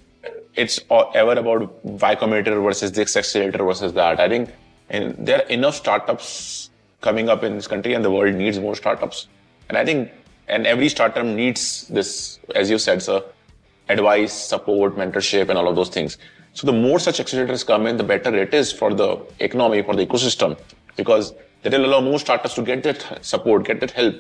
it's 0.55 0.79
ever 0.91 1.33
about 1.33 1.85
Y 1.85 2.15
Combinator 2.15 2.63
versus 2.63 2.93
this 2.93 3.17
accelerator 3.17 3.65
versus 3.65 3.93
that. 3.95 4.21
I 4.21 4.29
think 4.29 4.51
and 4.89 5.17
there 5.19 5.39
are 5.39 5.49
enough 5.49 5.75
startups 5.75 6.71
coming 7.01 7.29
up 7.29 7.43
in 7.43 7.57
this 7.57 7.67
country 7.67 7.95
and 7.95 8.05
the 8.05 8.11
world 8.11 8.37
needs 8.37 8.61
more 8.61 8.77
startups. 8.77 9.27
And 9.69 9.77
I 9.77 9.85
think, 9.85 10.13
and 10.47 10.65
every 10.65 10.89
startup 10.89 11.25
needs 11.25 11.89
this, 11.89 12.39
as 12.55 12.71
you 12.71 12.79
said, 12.79 13.03
sir, 13.03 13.21
advice, 13.89 14.33
support, 14.33 14.97
mentorship, 14.97 15.49
and 15.49 15.59
all 15.59 15.69
of 15.69 15.75
those 15.75 15.89
things. 15.89 16.19
So 16.53 16.69
the 16.69 16.73
more 16.73 17.01
such 17.01 17.19
accelerators 17.19 17.67
come 17.67 17.89
in, 17.89 17.97
the 17.97 18.05
better 18.05 18.33
it 18.37 18.55
is 18.55 18.73
for 18.73 18.95
the 18.95 19.19
economy, 19.41 19.83
for 19.83 19.97
the 19.97 20.07
ecosystem, 20.07 20.57
because 20.97 21.35
that 21.63 21.73
will 21.73 21.87
allow 21.87 22.01
more 22.01 22.19
startups 22.19 22.55
to 22.55 22.63
get 22.63 22.83
that 22.83 23.25
support, 23.25 23.65
get 23.65 23.81
that 23.81 23.91
help. 23.91 24.15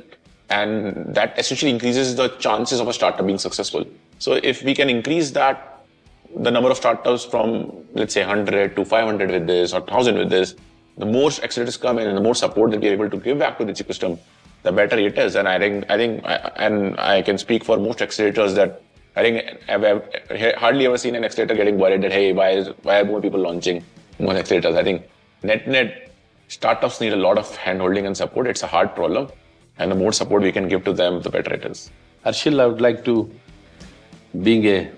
And 0.50 1.14
that 1.14 1.38
essentially 1.38 1.70
increases 1.70 2.16
the 2.16 2.28
chances 2.38 2.80
of 2.80 2.88
a 2.88 2.92
startup 2.92 3.24
being 3.26 3.38
successful. 3.38 3.86
So 4.18 4.34
if 4.34 4.62
we 4.62 4.74
can 4.74 4.90
increase 4.90 5.30
that 5.32 5.74
the 6.36 6.50
number 6.50 6.70
of 6.70 6.76
startups 6.76 7.24
from 7.24 7.70
let's 7.94 8.14
say 8.14 8.20
100 8.20 8.74
to 8.76 8.84
500 8.84 9.30
with 9.30 9.46
this 9.46 9.72
or 9.72 9.80
1000 9.80 10.18
with 10.18 10.30
this 10.30 10.54
the 10.98 11.06
more 11.06 11.30
accelerators 11.30 11.80
come 11.80 11.98
in 11.98 12.08
and 12.08 12.16
the 12.16 12.20
more 12.20 12.34
support 12.34 12.70
that 12.72 12.80
we're 12.80 12.92
able 12.92 13.10
to 13.10 13.18
give 13.18 13.38
back 13.38 13.58
to 13.58 13.64
the 13.64 13.72
ecosystem 13.72 14.18
the 14.62 14.72
better 14.72 14.98
it 14.98 15.18
is 15.18 15.36
and 15.36 15.48
i 15.48 15.58
think 15.58 15.84
i 15.88 15.96
think 15.96 16.22
and 16.56 16.98
i 16.98 17.22
can 17.22 17.38
speak 17.38 17.64
for 17.64 17.76
most 17.78 17.98
accelerators 18.00 18.54
that 18.54 18.82
i 19.16 19.22
think 19.22 19.42
i've, 19.68 20.54
hardly 20.56 20.86
ever 20.86 20.98
seen 20.98 21.14
an 21.14 21.24
accelerator 21.24 21.54
getting 21.54 21.78
worried 21.78 22.02
that 22.02 22.12
hey 22.12 22.32
why 22.32 22.50
is 22.50 22.68
why 22.82 23.00
are 23.00 23.04
more 23.04 23.20
people 23.20 23.40
launching 23.40 23.84
more 24.18 24.34
accelerators 24.34 24.76
i 24.76 24.82
think 24.82 25.02
net 25.42 25.68
net 25.68 26.13
startups 26.56 27.00
need 27.02 27.14
a 27.18 27.22
lot 27.26 27.38
of 27.42 27.48
handholding 27.66 28.06
and 28.08 28.16
support 28.22 28.46
it's 28.52 28.64
a 28.68 28.72
hard 28.76 28.90
problem 29.00 29.28
and 29.78 29.90
the 29.92 29.98
more 30.02 30.12
support 30.20 30.42
we 30.48 30.54
can 30.58 30.66
give 30.72 30.82
to 30.88 30.92
them 31.02 31.20
the 31.26 31.32
better 31.36 31.54
it 31.58 31.64
is 31.72 31.90
Arshil, 32.24 32.58
I 32.58 32.66
would 32.66 32.80
like 32.80 33.04
to, 33.04 33.30
being 34.42 34.64
a 34.64 34.90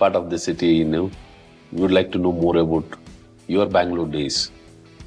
part 0.00 0.16
of 0.16 0.30
the 0.30 0.38
city, 0.38 0.66
you 0.66 0.84
know, 0.84 1.08
we 1.70 1.82
would 1.82 1.92
like 1.92 2.10
to 2.10 2.18
know 2.18 2.32
more 2.32 2.56
about 2.56 2.84
your 3.46 3.66
Bangalore 3.66 4.08
days. 4.08 4.50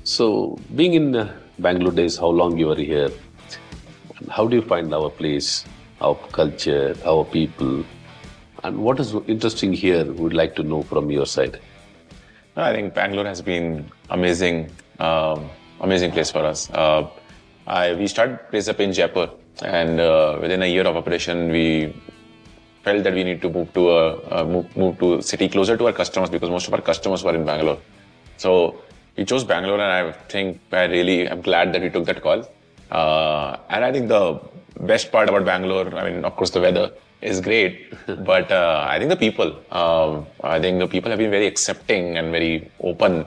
So, 0.06 0.58
being 0.78 0.94
in 0.94 1.14
uh, 1.14 1.38
Bangalore 1.60 1.92
days, 1.92 2.16
how 2.16 2.28
long 2.28 2.58
you 2.58 2.68
were 2.68 2.78
here? 2.78 3.10
How 4.30 4.48
do 4.48 4.56
you 4.56 4.62
find 4.62 4.94
our 4.94 5.10
place, 5.10 5.66
our 6.00 6.16
culture, 6.32 6.96
our 7.06 7.26
people, 7.26 7.84
And 8.64 8.78
what 8.84 9.00
is 9.02 9.14
interesting 9.28 9.74
here, 9.74 10.06
we'd 10.06 10.34
like 10.34 10.56
to 10.56 10.64
know 10.64 10.82
from 10.84 11.12
your 11.12 11.26
side. 11.26 11.60
I 12.56 12.72
think 12.74 12.94
Bangalore 12.94 13.26
has 13.26 13.42
been 13.42 13.92
amazing, 14.10 14.72
um, 15.00 15.50
amazing 15.82 16.12
place 16.12 16.32
for 16.32 16.44
us. 16.46 16.70
Uh, 16.72 17.08
I, 17.66 17.94
we 17.94 18.08
started 18.08 18.40
place 18.50 18.68
up 18.68 18.80
in 18.80 18.94
Jaipur, 18.94 19.30
and 19.62 20.00
uh, 20.00 20.38
within 20.42 20.62
a 20.62 20.66
year 20.66 20.86
of 20.88 20.96
operation, 20.96 21.50
we 21.50 21.94
felt 22.84 23.04
that 23.04 23.14
we 23.14 23.24
need 23.24 23.42
to 23.42 23.50
move 23.50 23.74
to 23.74 23.90
a 23.90 24.42
uh, 24.42 24.46
move, 24.46 24.78
move 24.78 24.98
to 25.00 25.16
a 25.16 25.22
city 25.22 25.50
closer 25.50 25.76
to 25.76 25.88
our 25.88 25.94
customers 25.94 26.30
because 26.30 26.50
most 26.50 26.68
of 26.68 26.74
our 26.74 26.82
customers 26.82 27.24
were 27.24 27.36
in 27.36 27.46
Bangalore. 27.46 27.80
So 28.38 28.52
we 29.18 29.26
chose 29.26 29.44
Bangalore, 29.44 29.82
and 29.82 29.92
I 30.00 30.12
think 30.34 30.62
I 30.72 30.86
really 30.86 31.28
am 31.28 31.42
glad 31.42 31.74
that 31.74 31.82
we 31.82 31.90
took 31.90 32.06
that 32.06 32.22
call. 32.22 32.48
Uh, 32.90 33.58
and 33.70 33.84
I 33.84 33.92
think 33.92 34.08
the 34.08 34.40
best 34.80 35.12
part 35.12 35.28
about 35.28 35.44
Bangalore, 35.44 35.94
I 35.96 36.10
mean, 36.10 36.24
of 36.24 36.36
course, 36.36 36.52
the 36.52 36.62
weather 36.62 36.92
is 37.22 37.42
great, 37.42 37.94
but 38.32 38.52
uh, 38.52 38.86
I 38.88 39.00
think 39.00 39.10
the 39.10 39.18
people, 39.18 39.50
um, 39.72 40.28
I 40.44 40.60
think 40.60 40.80
the 40.80 40.88
people 40.88 41.10
have 41.10 41.20
been 41.20 41.32
very 41.32 41.48
accepting 41.48 42.18
and 42.18 42.32
very 42.32 42.72
open 42.80 43.26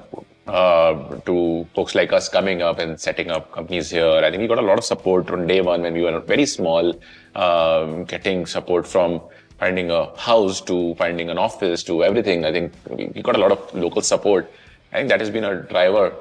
uh, 0.51 1.21
to 1.27 1.67
folks 1.75 1.95
like 1.95 2.13
us 2.13 2.29
coming 2.29 2.61
up 2.61 2.79
and 2.79 3.01
setting 3.01 3.31
up 3.31 3.53
companies 3.53 3.91
here. 3.91 4.21
I 4.25 4.31
think 4.31 4.41
we 4.41 4.49
got 4.49 4.59
a 4.59 4.63
lot 4.63 4.79
of 4.79 4.85
support 4.85 5.29
from 5.29 5.47
day 5.47 5.61
one 5.61 5.83
when 5.83 5.95
we 5.95 6.03
were 6.03 6.19
very 6.21 6.47
small, 6.47 7.01
um, 7.37 8.05
getting 8.05 8.47
support 8.47 8.87
from 8.87 9.21
finding 9.59 9.91
a 9.91 10.17
house 10.19 10.61
to 10.63 10.95
finding 10.97 11.31
an 11.31 11.39
office 11.39 11.85
to 11.85 12.03
everything. 12.03 12.45
I 12.45 12.53
think 12.53 12.73
we 12.89 13.23
got 13.23 13.37
a 13.37 13.39
lot 13.39 13.53
of 13.53 13.75
local 13.75 14.03
support. 14.03 14.51
I 14.93 14.97
think 14.97 15.09
that 15.11 15.21
has 15.21 15.31
been 15.31 15.45
a 15.45 15.63
driver 15.63 16.13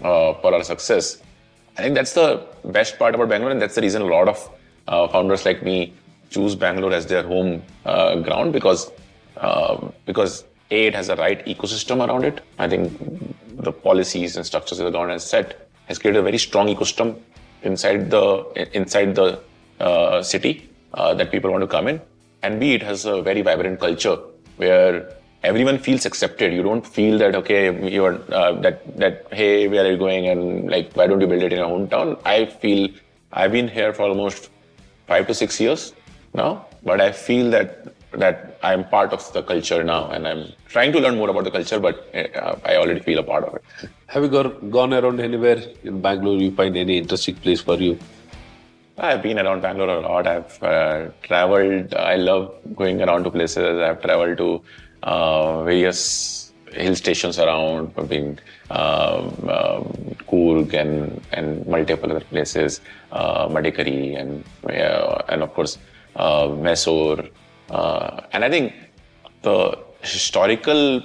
uh, 0.00 0.32
for 0.40 0.54
our 0.54 0.64
success. 0.64 1.20
I 1.76 1.82
think 1.82 1.94
that's 1.94 2.14
the 2.14 2.46
best 2.64 2.98
part 2.98 3.14
about 3.14 3.28
Bangalore, 3.28 3.50
and 3.50 3.60
that's 3.60 3.74
the 3.74 3.82
reason 3.82 4.02
a 4.02 4.06
lot 4.06 4.28
of 4.28 4.50
uh, 4.88 5.08
founders 5.08 5.44
like 5.44 5.62
me 5.62 5.92
choose 6.30 6.54
Bangalore 6.54 6.92
as 6.92 7.06
their 7.06 7.22
home 7.22 7.62
uh, 7.84 8.16
ground 8.20 8.52
because 8.52 8.90
uh, 9.36 9.88
because 10.06 10.44
a 10.70 10.86
it 10.86 10.94
has 10.94 11.08
the 11.08 11.16
right 11.16 11.44
ecosystem 11.46 12.06
around 12.06 12.24
it. 12.24 12.40
I 12.58 12.68
think 12.68 12.92
the 13.64 13.72
policies 13.72 14.36
and 14.36 14.46
structures 14.46 14.78
that 14.78 14.84
the 14.84 14.90
government 14.90 15.20
has 15.20 15.28
set 15.28 15.68
has 15.86 15.98
created 15.98 16.20
a 16.20 16.22
very 16.22 16.38
strong 16.38 16.68
ecosystem 16.68 17.18
inside 17.62 18.10
the 18.10 18.24
inside 18.72 19.14
the 19.14 19.40
uh, 19.80 20.22
city 20.22 20.70
uh, 20.94 21.14
that 21.14 21.30
people 21.30 21.50
want 21.50 21.62
to 21.62 21.66
come 21.66 21.88
in, 21.88 22.00
and 22.42 22.60
B 22.60 22.74
it 22.74 22.82
has 22.82 23.04
a 23.04 23.22
very 23.22 23.42
vibrant 23.42 23.80
culture 23.80 24.18
where 24.56 25.08
everyone 25.42 25.78
feels 25.78 26.06
accepted. 26.06 26.52
You 26.52 26.62
don't 26.62 26.86
feel 26.86 27.18
that 27.18 27.34
okay, 27.34 27.92
you're 27.92 28.20
uh, 28.32 28.52
that 28.60 28.96
that 28.98 29.26
hey, 29.32 29.68
where 29.68 29.84
are 29.84 29.90
you 29.90 29.98
going 29.98 30.28
and 30.28 30.70
like 30.70 30.92
why 30.94 31.06
don't 31.06 31.20
you 31.20 31.26
build 31.26 31.42
it 31.42 31.52
in 31.52 31.58
your 31.58 31.68
hometown? 31.68 32.18
I 32.24 32.46
feel 32.46 32.88
I've 33.32 33.52
been 33.52 33.68
here 33.68 33.92
for 33.92 34.02
almost 34.02 34.50
five 35.06 35.26
to 35.26 35.34
six 35.34 35.60
years 35.60 35.92
now, 36.34 36.66
but 36.82 37.00
I 37.00 37.12
feel 37.12 37.50
that 37.50 37.93
that 38.16 38.58
I'm 38.62 38.84
part 38.88 39.12
of 39.12 39.32
the 39.32 39.42
culture 39.42 39.82
now, 39.84 40.10
and 40.10 40.26
I'm 40.26 40.52
trying 40.68 40.92
to 40.92 41.00
learn 41.00 41.16
more 41.16 41.30
about 41.30 41.44
the 41.44 41.50
culture, 41.50 41.80
but 41.80 42.08
uh, 42.14 42.56
I 42.64 42.76
already 42.76 43.00
feel 43.00 43.18
a 43.18 43.22
part 43.22 43.44
of 43.44 43.54
it. 43.54 43.62
Have 44.06 44.22
you 44.22 44.28
gone, 44.28 44.70
gone 44.70 44.94
around 44.94 45.20
anywhere 45.20 45.62
in 45.82 46.00
Bangalore? 46.00 46.36
You 46.38 46.50
find 46.52 46.76
any 46.76 46.98
interesting 46.98 47.36
place 47.36 47.60
for 47.60 47.76
you? 47.76 47.98
I've 48.96 49.22
been 49.22 49.38
around 49.38 49.62
Bangalore 49.62 49.88
a 49.88 50.00
lot. 50.00 50.26
I've 50.26 50.62
uh, 50.62 51.08
traveled. 51.22 51.94
I 51.94 52.16
love 52.16 52.54
going 52.76 53.02
around 53.02 53.24
to 53.24 53.30
places. 53.30 53.80
I've 53.80 54.00
traveled 54.00 54.38
to 54.38 54.62
uh, 55.02 55.64
various 55.64 56.52
hill 56.72 56.94
stations 56.94 57.38
around. 57.38 57.92
I've 57.96 58.08
been 58.08 58.38
um, 58.70 59.48
um, 59.48 60.16
Coorg 60.28 60.74
and 60.74 61.20
and 61.32 61.66
multiple 61.66 62.10
other 62.10 62.24
places, 62.24 62.80
uh, 63.12 63.48
Madikeri 63.48 64.18
and 64.20 64.44
uh, 64.64 65.22
and 65.28 65.42
of 65.42 65.52
course 65.54 65.78
uh, 66.16 66.48
Mysore. 66.48 67.24
Uh, 67.70 68.20
and 68.32 68.44
I 68.44 68.50
think 68.50 68.72
the 69.42 69.78
historical 70.02 71.02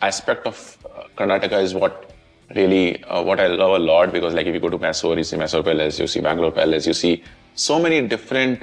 aspect 0.00 0.46
of 0.46 0.78
uh, 0.86 1.04
Karnataka 1.16 1.62
is 1.62 1.74
what 1.74 2.12
really 2.54 3.02
uh, 3.04 3.22
what 3.22 3.38
I 3.38 3.46
love 3.46 3.76
a 3.76 3.78
lot 3.78 4.12
because 4.12 4.34
like 4.34 4.46
if 4.46 4.54
you 4.54 4.60
go 4.60 4.68
to 4.70 4.78
Mysore, 4.78 5.16
you 5.16 5.24
see 5.24 5.36
Mysore 5.36 5.62
Palace, 5.62 5.98
you 5.98 6.06
see 6.06 6.20
Bangalore 6.20 6.52
Palace, 6.52 6.86
you 6.86 6.94
see 6.94 7.22
so 7.54 7.78
many 7.78 8.06
different 8.06 8.62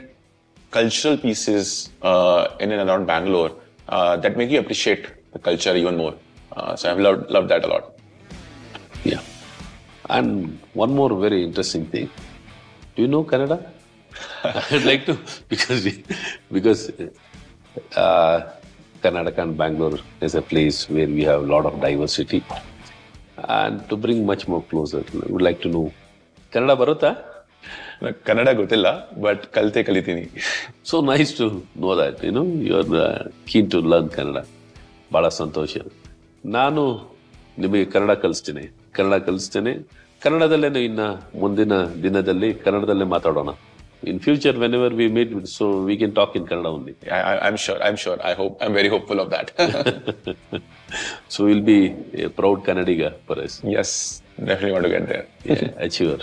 cultural 0.72 1.18
pieces 1.18 1.90
uh, 2.02 2.50
in 2.60 2.72
and 2.72 2.90
around 2.90 3.06
Bangalore 3.06 3.52
uh, 3.90 4.18
that 4.18 4.36
make 4.38 4.50
you 4.50 4.60
appreciate 4.60 5.08
the 5.34 5.40
culture 5.40 5.76
even 5.76 5.98
more. 5.98 6.16
Uh, 6.56 6.76
so 6.76 6.92
I've 6.92 7.00
loved, 7.00 7.30
loved 7.30 7.50
that 7.50 7.64
a 7.64 7.68
lot. 7.68 7.94
Yeah. 9.04 9.22
And 10.10 10.60
one 10.74 10.94
more 10.94 11.16
very 11.16 11.44
interesting 11.44 11.86
thing. 11.86 12.10
Do 12.96 13.02
you 13.04 13.08
know 13.08 13.24
Kannada? 13.24 13.72
I'd 14.72 14.86
like 14.86 15.06
to 15.06 15.16
because 15.50 15.82
because 16.52 16.82
uh, 17.96 18.38
Karnataka 19.04 19.40
and 19.40 19.58
Bangalore 19.58 20.00
is 20.22 20.36
a 20.36 20.42
place 20.44 20.90
where 20.90 21.08
we 21.10 21.24
have 21.24 21.42
a 21.44 21.50
lot 21.54 21.66
of 21.66 21.80
diversity, 21.82 22.42
and 23.60 23.88
to 23.90 23.96
bring 23.98 24.26
much 24.26 24.48
more 24.48 24.64
closer, 24.64 25.02
I 25.24 25.32
would 25.34 25.46
like 25.50 25.62
to 25.66 25.72
know 25.76 25.86
Kannada 26.54 26.76
ಬರುತ್ತಾ 26.82 27.10
ಕನ್ನಡ 28.28 28.50
ಗೊತ್ತಿಲ್ಲ 28.60 28.88
but 29.24 29.44
ಕಲಿತೆ 29.56 29.82
ಕಲಿತೀನಿ 29.88 30.24
so 30.90 30.96
nice 31.10 31.32
to 31.40 31.46
know 31.84 31.90
that 32.02 32.20
you 32.26 32.32
know 32.38 32.44
you 32.68 32.74
are 32.80 32.92
keen 33.50 33.68
to 33.74 33.80
learn 33.94 34.10
Kannada 34.16 34.40
ಭಾಳ 35.16 35.28
ಸಂತೋಷ 35.42 35.74
ನಾನು 36.58 36.84
ನಿಮಗೆ 37.64 37.86
ಕನ್ನಡ 37.94 38.14
ಕಲಿಸ್ತೇನೆ 38.24 38.64
ಕನ್ನಡ 38.98 39.18
ಕಲಿಸ್ತೇನೆ 39.28 39.74
ಕನ್ನಡದಲ್ಲೇ 40.24 40.82
ಇನ್ನು 40.90 41.08
ಮುಂದಿನ 41.42 41.74
ದಿನದಲ್ಲಿ 42.06 42.50
ಕನ್ನಡದಲ್ಲೇ 42.66 43.08
ಮಾತಾಡೋಣ 43.16 43.50
in 44.04 44.20
future 44.20 44.54
whenever 44.54 44.90
we 44.90 45.08
meet 45.08 45.48
so 45.48 45.84
we 45.84 45.98
can 45.98 46.14
talk 46.14 46.36
in 46.36 46.46
kannada 46.46 46.68
only. 46.68 46.96
I, 47.10 47.48
i'm 47.48 47.58
sure 47.58 47.82
i'm 47.82 47.96
sure. 47.96 48.18
I 48.24 48.34
hope 48.34 48.58
i'm 48.62 48.74
very 48.74 48.90
hopeful 48.90 49.20
of 49.20 49.30
that. 49.30 49.52
So 51.28 51.46
we'll 51.46 51.62
be 51.62 51.96
a 52.26 52.30
proud 52.30 52.64
kannadiga 52.64 53.16
for 53.26 53.40
us. 53.40 53.62
Yes 53.64 54.22
definitely 54.40 54.72
want 54.72 54.84
to 54.86 54.90
get 54.90 55.08
there. 55.08 55.26
Yeah 55.44 55.86
achiever 55.86 56.20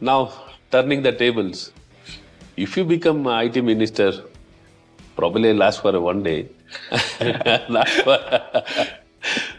now 0.00 0.32
turning 0.70 1.02
the 1.02 1.12
tables. 1.12 1.72
If 2.56 2.76
you 2.76 2.84
become 2.84 3.26
it 3.26 3.62
minister 3.62 4.12
probably 5.16 5.52
last 5.52 5.82
for 5.82 5.98
one 6.00 6.22
day. 6.22 6.48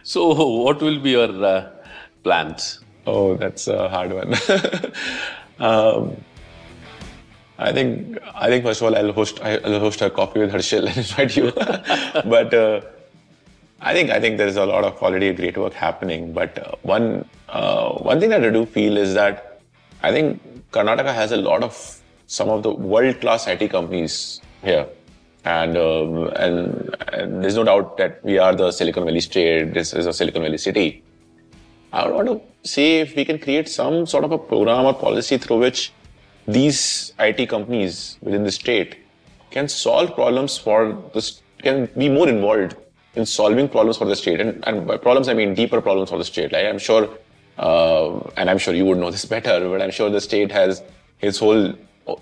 So 0.04 0.34
what 0.64 0.82
will 0.82 1.00
be 1.00 1.12
your 1.12 1.46
uh, 1.46 1.70
plans? 2.24 2.80
Oh 3.06 3.36
that's 3.36 3.68
a 3.68 3.90
hard 3.90 4.14
one. 4.14 4.34
Um, 5.60 6.16
I 7.60 7.72
think 7.72 8.18
I 8.36 8.50
think 8.50 8.64
first 8.64 8.82
of 8.82 8.88
all 8.88 8.96
I'll 8.96 9.14
host 9.14 9.40
I'll 9.42 9.80
host 9.80 10.02
a 10.02 10.10
coffee 10.10 10.40
with 10.40 10.52
Harshil 10.52 10.88
and 10.88 10.98
invite 11.04 11.36
you. 11.36 11.52
but 12.30 12.54
uh, 12.54 12.82
I 13.82 13.94
think 13.94 14.12
I 14.12 14.20
think 14.20 14.38
there 14.38 14.48
is 14.48 14.58
a 14.58 14.66
lot 14.66 14.84
of 14.84 14.96
quality 14.96 15.32
great 15.34 15.58
work 15.58 15.74
happening. 15.74 16.34
But 16.34 16.60
uh, 16.60 16.76
one 16.84 17.28
uh, 17.50 17.90
one 17.94 18.20
thing 18.20 18.30
that 18.30 18.44
I 18.44 18.50
do 18.50 18.66
feel 18.66 18.98
is 18.98 19.14
that 19.16 19.62
I 20.04 20.12
think 20.12 20.42
Karnataka 20.72 21.14
has 21.14 21.32
a 21.32 21.38
lot 21.38 21.64
of 21.64 22.02
some 22.28 22.50
of 22.50 22.62
the 22.62 22.74
world 22.74 23.20
class 23.22 23.48
IT 23.48 23.70
companies 23.72 24.42
here. 24.62 24.88
And, 25.46 25.78
um, 25.78 26.28
and 26.36 26.96
and 27.14 27.44
there's 27.44 27.56
no 27.56 27.64
doubt 27.64 27.98
that 27.98 28.24
we 28.24 28.38
are 28.38 28.54
the 28.54 28.72
Silicon 28.72 29.06
Valley 29.06 29.22
state. 29.22 29.74
This 29.74 29.94
is 29.94 30.06
a 30.06 30.12
Silicon 30.12 30.42
Valley 30.42 30.58
city. 30.58 31.04
I 31.94 32.06
would 32.06 32.16
want 32.16 32.28
to 32.28 32.70
see 32.70 32.98
if 32.98 33.16
we 33.16 33.24
can 33.24 33.40
create 33.40 33.70
some 33.70 34.06
sort 34.06 34.26
of 34.26 34.32
a 34.34 34.38
program 34.38 34.86
or 34.86 34.94
policy 34.94 35.38
through 35.38 35.60
which 35.60 35.94
these 36.48 37.14
IT 37.20 37.50
companies 37.50 38.18
within 38.22 38.44
the 38.44 38.52
state 38.52 38.98
can 39.52 39.68
solve 39.68 40.16
problems 40.16 40.58
for 40.58 40.98
this, 41.14 41.42
can 41.60 41.90
be 41.98 42.10
more 42.10 42.30
involved 42.30 42.76
in 43.16 43.26
solving 43.26 43.68
problems 43.68 43.98
for 43.98 44.06
the 44.06 44.16
state. 44.16 44.40
And, 44.40 44.64
and 44.68 44.88
by 44.88 44.98
problems, 44.98 45.28
I 45.28 45.34
mean 45.34 45.54
deeper 45.54 45.82
problems 45.82 46.10
for 46.10 46.18
the 46.18 46.24
state. 46.24 46.52
Like 46.52 46.66
I'm 46.66 46.80
sure, 46.80 47.10
uh, 47.58 48.20
and 48.38 48.50
I'm 48.50 48.58
sure 48.58 48.74
you 48.74 48.86
would 48.86 48.98
know 48.98 49.12
this 49.12 49.26
better, 49.36 49.68
but 49.70 49.82
I'm 49.82 49.92
sure 49.92 50.10
the 50.10 50.22
state 50.22 50.52
has 50.52 50.84
its 51.22 51.40
whole 51.40 51.74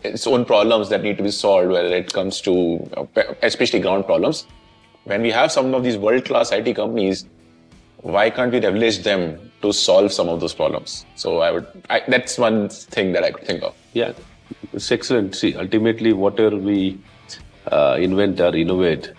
its 0.03 0.25
own 0.25 0.45
problems 0.45 0.89
that 0.89 1.03
need 1.03 1.15
to 1.17 1.21
be 1.21 1.29
solved, 1.29 1.69
whether 1.69 1.95
it 1.95 2.11
comes 2.11 2.41
to 2.41 3.07
especially 3.43 3.79
ground 3.79 4.07
problems. 4.07 4.47
When 5.03 5.21
we 5.21 5.29
have 5.29 5.51
some 5.51 5.75
of 5.75 5.83
these 5.83 5.97
world-class 5.97 6.51
IT 6.51 6.75
companies, 6.75 7.27
why 7.97 8.31
can't 8.31 8.51
we 8.51 8.59
leverage 8.59 9.03
them 9.03 9.51
to 9.61 9.71
solve 9.71 10.11
some 10.11 10.27
of 10.27 10.39
those 10.39 10.55
problems? 10.55 11.05
So 11.15 11.41
I 11.41 11.51
would, 11.51 11.67
I, 11.91 12.01
that's 12.07 12.39
one 12.39 12.69
thing 12.69 13.11
that 13.11 13.23
I 13.23 13.29
could 13.29 13.45
think 13.45 13.61
of. 13.61 13.75
Yeah, 13.95 14.11
it's 14.73 14.91
excellent. 14.91 15.35
See, 15.35 15.55
ultimately, 15.55 16.11
whatever 16.11 16.57
we 16.57 16.99
uh, 17.71 17.97
invent 17.97 18.41
or 18.41 18.53
innovate, 18.53 19.11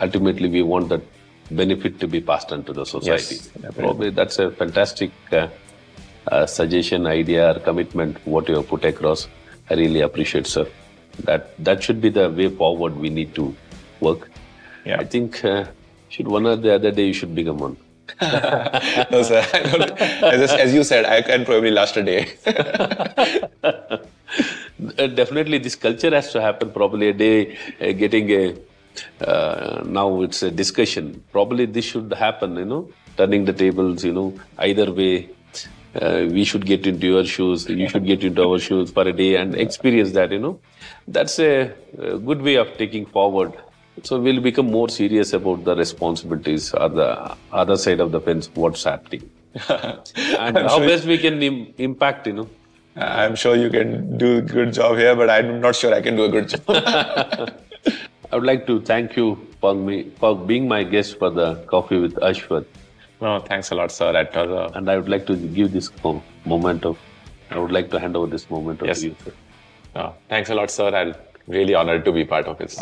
ultimately 0.00 0.48
we 0.48 0.62
want 0.62 0.88
that 0.90 1.02
benefit 1.50 1.98
to 2.00 2.06
be 2.06 2.20
passed 2.20 2.52
on 2.52 2.62
to 2.64 2.72
the 2.72 2.86
society. 2.86 3.38
definitely. 3.54 3.82
Probably 3.82 4.10
that's 4.10 4.38
a 4.38 4.50
fantastic 4.52 5.10
uh, 5.32 5.48
uh, 6.28 6.46
suggestion, 6.46 7.08
idea, 7.08 7.56
or 7.56 7.58
commitment. 7.58 8.24
What 8.24 8.48
you 8.48 8.56
have 8.56 8.68
put 8.68 8.84
across, 8.84 9.26
I 9.68 9.74
really 9.74 10.00
appreciate, 10.00 10.46
sir. 10.46 10.68
That 11.24 11.52
that 11.64 11.82
should 11.82 12.00
be 12.00 12.08
the 12.08 12.30
way 12.30 12.48
forward. 12.48 12.96
We 12.96 13.10
need 13.10 13.34
to 13.34 13.54
work. 14.00 14.30
Yeah. 14.84 15.00
I 15.00 15.04
think 15.04 15.44
uh, 15.44 15.64
should 16.08 16.28
one 16.28 16.46
or 16.46 16.56
the 16.56 16.74
other 16.74 16.92
day 16.92 17.06
you 17.08 17.12
should 17.12 17.34
become 17.34 17.58
one. 17.58 17.76
no, 19.10 19.22
sir. 19.22 19.44
As, 20.22 20.52
as 20.52 20.74
you 20.74 20.84
said, 20.84 21.04
I 21.04 21.22
can 21.22 21.44
probably 21.44 21.70
last 21.70 21.96
a 21.96 22.02
day. 22.02 22.32
Uh, 24.98 25.06
definitely, 25.06 25.56
this 25.58 25.76
culture 25.76 26.10
has 26.10 26.30
to 26.32 26.40
happen. 26.42 26.70
Probably 26.70 27.08
a 27.08 27.12
day, 27.12 27.56
uh, 27.80 27.92
getting 27.92 28.30
a 28.30 28.54
uh, 29.20 29.82
now 29.84 30.22
it's 30.22 30.42
a 30.42 30.50
discussion. 30.50 31.22
Probably 31.32 31.66
this 31.66 31.84
should 31.84 32.12
happen, 32.12 32.56
you 32.56 32.64
know, 32.64 32.88
turning 33.16 33.44
the 33.44 33.52
tables, 33.52 34.04
you 34.04 34.12
know, 34.12 34.34
either 34.58 34.92
way. 34.92 35.30
Uh, 35.94 36.26
we 36.28 36.44
should 36.44 36.66
get 36.66 36.86
into 36.88 37.06
your 37.06 37.24
shoes, 37.24 37.68
you 37.68 37.88
should 37.88 38.04
get 38.04 38.24
into 38.24 38.42
our 38.42 38.58
shoes 38.58 38.90
for 38.90 39.06
a 39.06 39.12
day 39.12 39.36
and 39.36 39.54
experience 39.54 40.10
that, 40.12 40.32
you 40.32 40.40
know. 40.40 40.58
That's 41.06 41.38
a, 41.38 41.72
a 41.98 42.18
good 42.18 42.42
way 42.42 42.56
of 42.56 42.76
taking 42.76 43.06
forward. 43.06 43.52
So 44.02 44.20
we'll 44.20 44.40
become 44.40 44.70
more 44.70 44.88
serious 44.88 45.32
about 45.32 45.64
the 45.64 45.76
responsibilities 45.76 46.72
or 46.74 46.88
the 46.88 47.36
other 47.52 47.76
side 47.76 48.00
of 48.00 48.10
the 48.12 48.20
fence, 48.20 48.50
what's 48.54 48.84
happening. 48.84 49.30
and 49.68 50.56
how 50.58 50.78
sure- 50.78 50.86
best 50.88 51.04
we 51.06 51.16
can 51.18 51.42
Im- 51.42 51.72
impact, 51.78 52.26
you 52.26 52.32
know. 52.34 52.48
I'm 52.96 53.34
sure 53.34 53.56
you 53.56 53.70
can 53.70 54.16
do 54.18 54.38
a 54.38 54.40
good 54.42 54.72
job 54.72 54.96
here, 54.98 55.16
but 55.16 55.28
I'm 55.28 55.60
not 55.60 55.74
sure 55.74 55.92
I 55.92 56.00
can 56.00 56.14
do 56.16 56.24
a 56.24 56.28
good 56.28 56.48
job. 56.48 56.62
I 58.32 58.36
would 58.36 58.44
like 58.44 58.66
to 58.68 58.80
thank 58.82 59.16
you 59.16 59.46
for 59.60 59.74
me 59.74 60.10
for 60.20 60.36
being 60.36 60.68
my 60.68 60.82
guest 60.84 61.18
for 61.18 61.30
the 61.30 61.56
coffee 61.72 61.98
with 61.98 62.14
Ashwath. 62.16 62.66
no, 63.20 63.40
thanks 63.40 63.70
a 63.72 63.74
lot, 63.74 63.90
sir. 63.90 64.12
That 64.12 64.34
was 64.34 64.50
a 64.50 64.76
And 64.78 64.88
I 64.88 64.96
would 64.96 65.08
like 65.08 65.26
to 65.26 65.36
give 65.36 65.72
this 65.72 65.90
moment 66.44 66.84
of, 66.84 66.96
I 67.50 67.58
would 67.58 67.72
like 67.72 67.90
to 67.90 67.98
hand 67.98 68.16
over 68.16 68.26
this 68.28 68.48
moment 68.50 68.80
of 68.82 68.86
Yes. 68.88 69.02
you. 69.02 69.16
Sir. 69.24 69.32
uh, 69.96 70.12
thanks 70.28 70.50
a 70.50 70.54
lot, 70.54 70.70
sir. 70.70 70.88
I'm 70.94 71.14
really 71.46 71.74
honored 71.74 72.04
to 72.04 72.12
be 72.12 72.24
part 72.24 72.46
of 72.46 72.60
it. 72.60 72.74